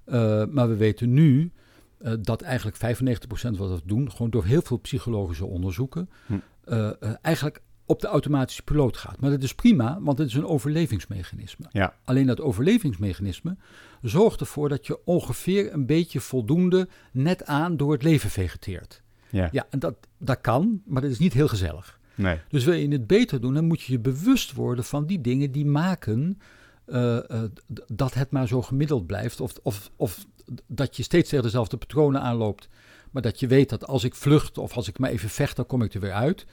Eh, 0.04 0.44
maar 0.50 0.68
we 0.68 0.76
weten 0.76 1.12
nu 1.12 1.50
eh, 1.98 2.12
dat 2.20 2.42
eigenlijk 2.42 2.76
95% 2.76 3.56
wat 3.56 3.70
we 3.70 3.80
doen, 3.84 4.10
gewoon 4.10 4.30
door 4.30 4.44
heel 4.44 4.62
veel 4.62 4.78
psychologische 4.78 5.46
onderzoeken, 5.46 6.10
Hm. 6.26 6.34
eh, 6.64 6.90
eigenlijk 7.22 7.60
op 7.86 8.00
de 8.00 8.06
automatische 8.06 8.62
piloot 8.62 8.96
gaat. 8.96 9.20
Maar 9.20 9.30
dat 9.30 9.42
is 9.42 9.54
prima, 9.54 9.98
want 10.00 10.18
het 10.18 10.28
is 10.28 10.34
een 10.34 10.46
overlevingsmechanisme. 10.46 11.66
ja, 11.70 11.94
Alleen 12.04 12.26
dat 12.26 12.40
overlevingsmechanisme 12.40 13.56
zorgt 14.02 14.40
ervoor 14.40 14.68
dat 14.68 14.86
je 14.86 14.98
ongeveer 15.04 15.72
een 15.72 15.86
beetje 15.86 16.20
voldoende 16.20 16.88
net 17.12 17.44
aan 17.44 17.76
door 17.76 17.92
het 17.92 18.02
leven 18.02 18.30
vegeteert. 18.30 19.02
ja. 19.30 19.48
Ja, 19.52 19.66
en 19.70 19.78
dat, 19.78 19.94
dat 20.18 20.40
kan, 20.40 20.82
maar 20.84 21.02
dat 21.02 21.10
is 21.10 21.18
niet 21.18 21.32
heel 21.32 21.48
gezellig. 21.48 21.95
Nee, 22.16 22.40
Dus 22.48 22.64
wil 22.64 22.74
je 22.74 22.88
het 22.88 23.06
beter 23.06 23.40
doen, 23.40 23.54
dan 23.54 23.64
moet 23.64 23.82
je 23.82 23.92
je 23.92 23.98
bewust 23.98 24.52
worden 24.52 24.84
van 24.84 25.06
die 25.06 25.20
dingen 25.20 25.52
die 25.52 25.66
maken 25.66 26.38
eh, 26.86 27.30
eh, 27.30 27.42
dat 27.86 28.14
het 28.14 28.30
maar 28.30 28.48
zo 28.48 28.62
gemiddeld 28.62 29.06
blijft. 29.06 29.40
Of, 29.40 29.54
of, 29.62 29.90
of 29.96 30.26
dat 30.66 30.96
je 30.96 31.02
steeds 31.02 31.28
tegen 31.28 31.44
dezelfde 31.44 31.76
patronen 31.76 32.20
aanloopt. 32.20 32.68
Maar 33.10 33.22
dat 33.22 33.40
je 33.40 33.46
weet 33.46 33.68
dat 33.68 33.86
als 33.86 34.04
ik 34.04 34.14
vlucht 34.14 34.58
of 34.58 34.76
als 34.76 34.88
ik 34.88 34.98
maar 34.98 35.10
even 35.10 35.28
vecht, 35.28 35.56
dan 35.56 35.66
kom 35.66 35.82
ik 35.82 35.94
er 35.94 36.00
weer 36.00 36.12
uit. 36.12 36.46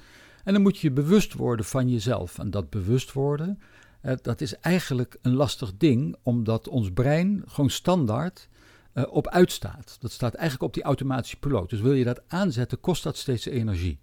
En 0.43 0.54
dan 0.54 0.62
moet 0.62 0.78
je 0.78 0.88
je 0.88 0.93
bewust 0.93 1.34
worden 1.34 1.65
van 1.65 1.89
jezelf. 1.89 2.39
En 2.39 2.52
dat 2.52 2.69
bewust 2.69 3.12
worden, 3.12 3.60
eh, 4.02 4.13
dat 4.21 4.41
is 4.41 4.60
eigenlijk 4.60 5.17
een 5.21 5.34
lastig 5.34 5.71
ding, 5.78 6.15
omdat 6.23 6.67
ons 6.67 6.91
brein 6.91 7.43
gewoon 7.45 7.69
standaard 7.69 8.47
op 9.10 9.28
uitstaat. 9.28 9.97
Dat 9.99 10.12
staat 10.12 10.34
eigenlijk 10.34 10.63
op 10.63 10.73
die 10.73 10.84
automatische 10.84 11.39
piloot. 11.39 11.69
Dus 11.69 11.82
wil 11.82 11.93
je 11.93 12.04
dat 12.04 12.21
aanzetten, 12.28 12.80
kost 12.80 13.04
dat 13.04 13.17
steeds 13.17 13.45
energie. 13.45 13.99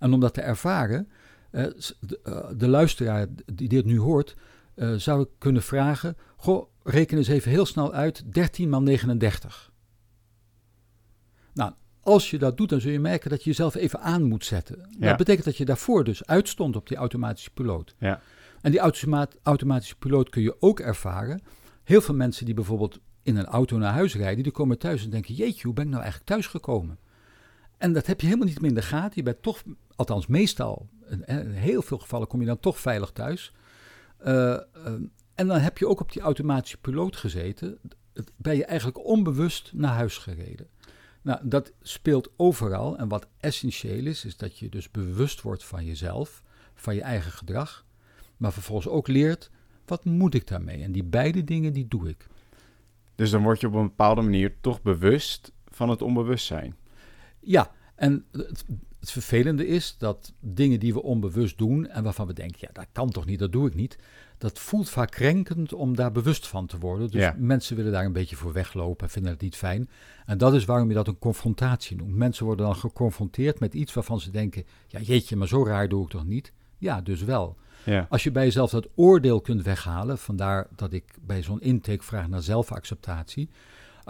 En 0.00 0.12
om 0.12 0.20
dat 0.20 0.34
te 0.34 0.40
ervaren, 0.40 1.08
eh, 1.50 1.64
de, 2.00 2.20
eh, 2.24 2.48
de 2.56 2.68
luisteraar 2.68 3.26
die 3.52 3.68
dit 3.68 3.84
nu 3.84 3.98
hoort, 3.98 4.36
eh, 4.74 4.94
zou 4.94 5.22
ik 5.22 5.28
kunnen 5.38 5.62
vragen: 5.62 6.16
Goh, 6.36 6.66
reken 6.82 7.18
eens 7.18 7.28
even 7.28 7.50
heel 7.50 7.66
snel 7.66 7.92
uit: 7.92 8.32
13 8.32 8.68
maal 8.68 8.82
39. 8.82 9.72
Nou, 11.54 11.72
als 12.00 12.30
je 12.30 12.38
dat 12.38 12.56
doet, 12.56 12.68
dan 12.68 12.80
zul 12.80 12.90
je 12.90 13.00
merken 13.00 13.30
dat 13.30 13.42
je 13.44 13.50
jezelf 13.50 13.74
even 13.74 14.00
aan 14.00 14.22
moet 14.22 14.44
zetten. 14.44 14.78
Ja. 14.98 15.08
Dat 15.08 15.16
betekent 15.16 15.44
dat 15.44 15.56
je 15.56 15.64
daarvoor 15.64 16.04
dus 16.04 16.26
uitstond 16.26 16.76
op 16.76 16.88
die 16.88 16.96
automatische 16.96 17.50
piloot. 17.50 17.94
ja, 17.98 18.20
En 18.60 18.70
die 18.70 18.80
automa- 18.80 19.28
automatische 19.42 19.96
piloot 19.96 20.28
kun 20.28 20.42
je 20.42 20.56
ook 20.62 20.80
ervaren. 20.80 21.42
Heel 21.84 22.00
veel 22.00 22.14
mensen 22.14 22.44
die 22.44 22.54
bijvoorbeeld 22.54 22.98
in 23.22 23.36
een 23.36 23.46
auto 23.46 23.78
naar 23.78 23.92
huis 23.92 24.14
rijden, 24.16 24.42
die 24.42 24.52
komen 24.52 24.78
thuis 24.78 25.04
en 25.04 25.10
denken: 25.10 25.34
Jeetje, 25.34 25.62
hoe 25.62 25.74
ben 25.74 25.84
ik 25.84 25.90
nou 25.90 26.02
eigenlijk 26.02 26.30
thuisgekomen? 26.30 26.98
En 27.80 27.92
dat 27.92 28.06
heb 28.06 28.20
je 28.20 28.26
helemaal 28.26 28.48
niet 28.48 28.60
meer 28.60 28.68
in 28.68 28.76
de 28.76 28.82
gaten. 28.82 29.12
Je 29.14 29.22
bent 29.22 29.42
toch, 29.42 29.62
althans 29.96 30.26
meestal, 30.26 30.88
in 31.24 31.46
heel 31.50 31.82
veel 31.82 31.98
gevallen 31.98 32.26
kom 32.26 32.40
je 32.40 32.46
dan 32.46 32.60
toch 32.60 32.78
veilig 32.78 33.10
thuis. 33.10 33.52
Eh, 34.18 34.52
eh, 34.52 34.62
en 35.34 35.46
dan 35.46 35.58
heb 35.58 35.78
je 35.78 35.88
ook 35.88 36.00
op 36.00 36.12
die 36.12 36.22
automatische 36.22 36.76
piloot 36.76 37.16
gezeten. 37.16 37.78
Ben 38.36 38.56
je 38.56 38.64
eigenlijk 38.64 39.06
onbewust 39.06 39.70
naar 39.74 39.94
huis 39.94 40.18
gereden. 40.18 40.68
Nou, 41.22 41.40
dat 41.42 41.72
speelt 41.82 42.30
overal. 42.36 42.98
En 42.98 43.08
wat 43.08 43.26
essentieel 43.38 44.06
is, 44.06 44.24
is 44.24 44.36
dat 44.36 44.58
je 44.58 44.68
dus 44.68 44.90
bewust 44.90 45.42
wordt 45.42 45.64
van 45.64 45.84
jezelf, 45.84 46.42
van 46.74 46.94
je 46.94 47.02
eigen 47.02 47.32
gedrag. 47.32 47.84
Maar 48.36 48.52
vervolgens 48.52 48.88
ook 48.88 49.08
leert, 49.08 49.50
wat 49.86 50.04
moet 50.04 50.34
ik 50.34 50.46
daarmee? 50.46 50.82
En 50.82 50.92
die 50.92 51.04
beide 51.04 51.44
dingen, 51.44 51.72
die 51.72 51.88
doe 51.88 52.08
ik. 52.08 52.26
dus 53.14 53.30
dan 53.30 53.42
word 53.42 53.60
je 53.60 53.66
op 53.66 53.74
een 53.74 53.88
bepaalde 53.88 54.22
manier 54.22 54.60
toch 54.60 54.82
bewust 54.82 55.52
van 55.68 55.88
het 55.88 56.02
onbewustzijn. 56.02 56.74
Ja, 57.40 57.70
en 57.94 58.24
het, 58.32 58.64
het 59.00 59.10
vervelende 59.10 59.66
is 59.66 59.94
dat 59.98 60.32
dingen 60.40 60.80
die 60.80 60.92
we 60.92 61.02
onbewust 61.02 61.58
doen 61.58 61.86
en 61.88 62.02
waarvan 62.02 62.26
we 62.26 62.32
denken, 62.32 62.58
ja, 62.60 62.68
dat 62.72 62.86
kan 62.92 63.10
toch 63.10 63.26
niet, 63.26 63.38
dat 63.38 63.52
doe 63.52 63.66
ik 63.66 63.74
niet. 63.74 63.98
Dat 64.38 64.58
voelt 64.58 64.90
vaak 64.90 65.10
krenkend 65.10 65.72
om 65.72 65.96
daar 65.96 66.12
bewust 66.12 66.46
van 66.46 66.66
te 66.66 66.78
worden. 66.78 67.10
Dus 67.10 67.20
Ja. 67.20 67.34
mensen 67.38 67.76
willen 67.76 67.92
daar 67.92 68.04
een 68.04 68.12
beetje 68.12 68.36
voor 68.36 68.52
weglopen 68.52 69.06
en 69.06 69.12
vinden 69.12 69.32
het 69.32 69.40
niet 69.40 69.56
fijn. 69.56 69.88
En 70.26 70.38
dat 70.38 70.54
is 70.54 70.64
waarom 70.64 70.88
je 70.88 70.94
dat 70.94 71.08
een 71.08 71.18
confrontatie 71.18 71.96
noemt. 71.96 72.14
Mensen 72.14 72.44
worden 72.44 72.66
dan 72.66 72.76
geconfronteerd 72.76 73.60
met 73.60 73.74
iets 73.74 73.92
waarvan 73.94 74.20
ze 74.20 74.30
denken, 74.30 74.64
ja 74.86 75.00
jeetje, 75.00 75.36
maar 75.36 75.48
zo 75.48 75.64
raar 75.64 75.88
doe 75.88 76.04
ik 76.04 76.10
toch 76.10 76.24
niet? 76.26 76.52
Ja, 76.78 77.00
dus 77.00 77.22
wel. 77.22 77.56
Ja, 77.84 78.06
Als 78.10 78.22
je 78.22 78.30
bij 78.30 78.44
jezelf 78.44 78.70
dat 78.70 78.88
oordeel 78.94 79.40
kunt 79.40 79.62
weghalen, 79.62 80.18
vandaar 80.18 80.66
dat 80.76 80.92
ik 80.92 81.04
bij 81.20 81.42
zo'n 81.42 81.60
intake 81.60 82.02
vraag 82.02 82.28
naar 82.28 82.42
zelfacceptatie. 82.42 83.48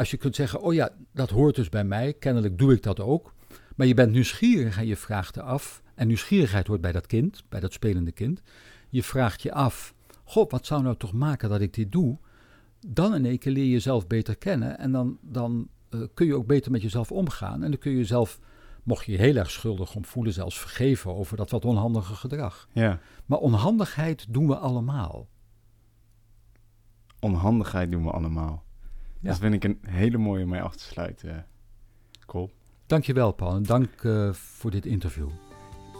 Als 0.00 0.10
je 0.10 0.16
kunt 0.16 0.34
zeggen, 0.34 0.60
oh 0.60 0.74
ja, 0.74 0.90
dat 1.12 1.30
hoort 1.30 1.54
dus 1.54 1.68
bij 1.68 1.84
mij, 1.84 2.12
kennelijk 2.12 2.58
doe 2.58 2.72
ik 2.72 2.82
dat 2.82 3.00
ook. 3.00 3.34
Maar 3.76 3.86
je 3.86 3.94
bent 3.94 4.12
nieuwsgierig 4.12 4.78
en 4.78 4.86
je 4.86 4.96
vraagt 4.96 5.34
je 5.34 5.42
af, 5.42 5.82
en 5.94 6.06
nieuwsgierigheid 6.06 6.66
hoort 6.66 6.80
bij 6.80 6.92
dat 6.92 7.06
kind, 7.06 7.44
bij 7.48 7.60
dat 7.60 7.72
spelende 7.72 8.12
kind. 8.12 8.42
Je 8.88 9.02
vraagt 9.02 9.42
je 9.42 9.52
af, 9.52 9.94
god, 10.24 10.50
wat 10.50 10.66
zou 10.66 10.82
nou 10.82 10.96
toch 10.96 11.12
maken 11.12 11.48
dat 11.48 11.60
ik 11.60 11.74
dit 11.74 11.92
doe? 11.92 12.18
Dan 12.86 13.14
in 13.14 13.24
één 13.24 13.38
keer 13.38 13.52
leer 13.52 13.64
je 13.64 13.70
jezelf 13.70 14.06
beter 14.06 14.36
kennen 14.36 14.78
en 14.78 14.92
dan, 14.92 15.18
dan 15.22 15.68
eh, 15.88 16.00
kun 16.14 16.26
je 16.26 16.36
ook 16.36 16.46
beter 16.46 16.70
met 16.70 16.82
jezelf 16.82 17.12
omgaan. 17.12 17.62
En 17.62 17.70
dan 17.70 17.78
kun 17.78 17.90
je 17.90 17.96
jezelf, 17.96 18.38
mocht 18.82 19.04
je 19.04 19.12
je 19.12 19.18
heel 19.18 19.36
erg 19.36 19.50
schuldig 19.50 19.94
om 19.94 20.04
voelen, 20.04 20.32
zelfs 20.32 20.58
vergeven 20.58 21.14
over 21.14 21.36
dat 21.36 21.50
wat 21.50 21.64
onhandige 21.64 22.14
gedrag. 22.14 22.68
ja. 22.72 23.00
Maar 23.26 23.38
onhandigheid 23.38 24.26
doen 24.28 24.46
we 24.46 24.56
allemaal. 24.56 25.28
Onhandigheid 27.18 27.90
doen 27.90 28.04
we 28.04 28.10
allemaal. 28.10 28.68
Ja. 29.20 29.28
Dat 29.28 29.38
vind 29.38 29.54
ik 29.54 29.64
een 29.64 29.78
hele 29.86 30.18
mooie 30.18 30.44
om 30.44 30.50
mee 30.50 30.62
af 30.62 30.76
te 30.76 30.84
sluiten. 30.84 31.46
Cool. 32.26 32.50
Dankjewel, 32.86 33.32
Paul. 33.32 33.54
En 33.54 33.62
dank 33.62 33.88
eh, 34.02 34.32
voor 34.32 34.70
dit 34.70 34.86
interview. 34.86 35.28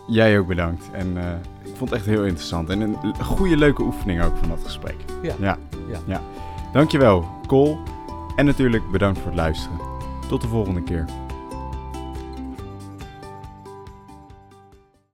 Jij 0.09 0.39
ook 0.39 0.47
bedankt. 0.47 0.91
En 0.93 1.17
eh, 1.17 1.33
ik 1.65 1.77
vond 1.77 1.91
het 1.91 1.99
echt 1.99 2.07
heel 2.07 2.25
interessant. 2.25 2.69
En 2.69 2.81
een 2.81 3.15
goede, 3.15 3.57
leuke 3.57 3.83
oefening 3.83 4.23
ook 4.23 4.37
van 4.37 4.49
dat 4.49 4.65
gesprek. 4.65 4.97
Ja. 5.23 5.35
Ja. 5.41 5.59
Ja. 5.89 6.01
ja. 6.07 6.23
Dankjewel, 6.73 7.25
Cole. 7.47 7.79
En 8.37 8.47
natuurlijk 8.47 8.91
bedankt 8.91 9.19
voor 9.19 9.27
het 9.27 9.37
luisteren. 9.37 9.79
Tot 10.29 10.41
de 10.41 10.49
volgende 10.49 10.83
keer. 10.83 11.05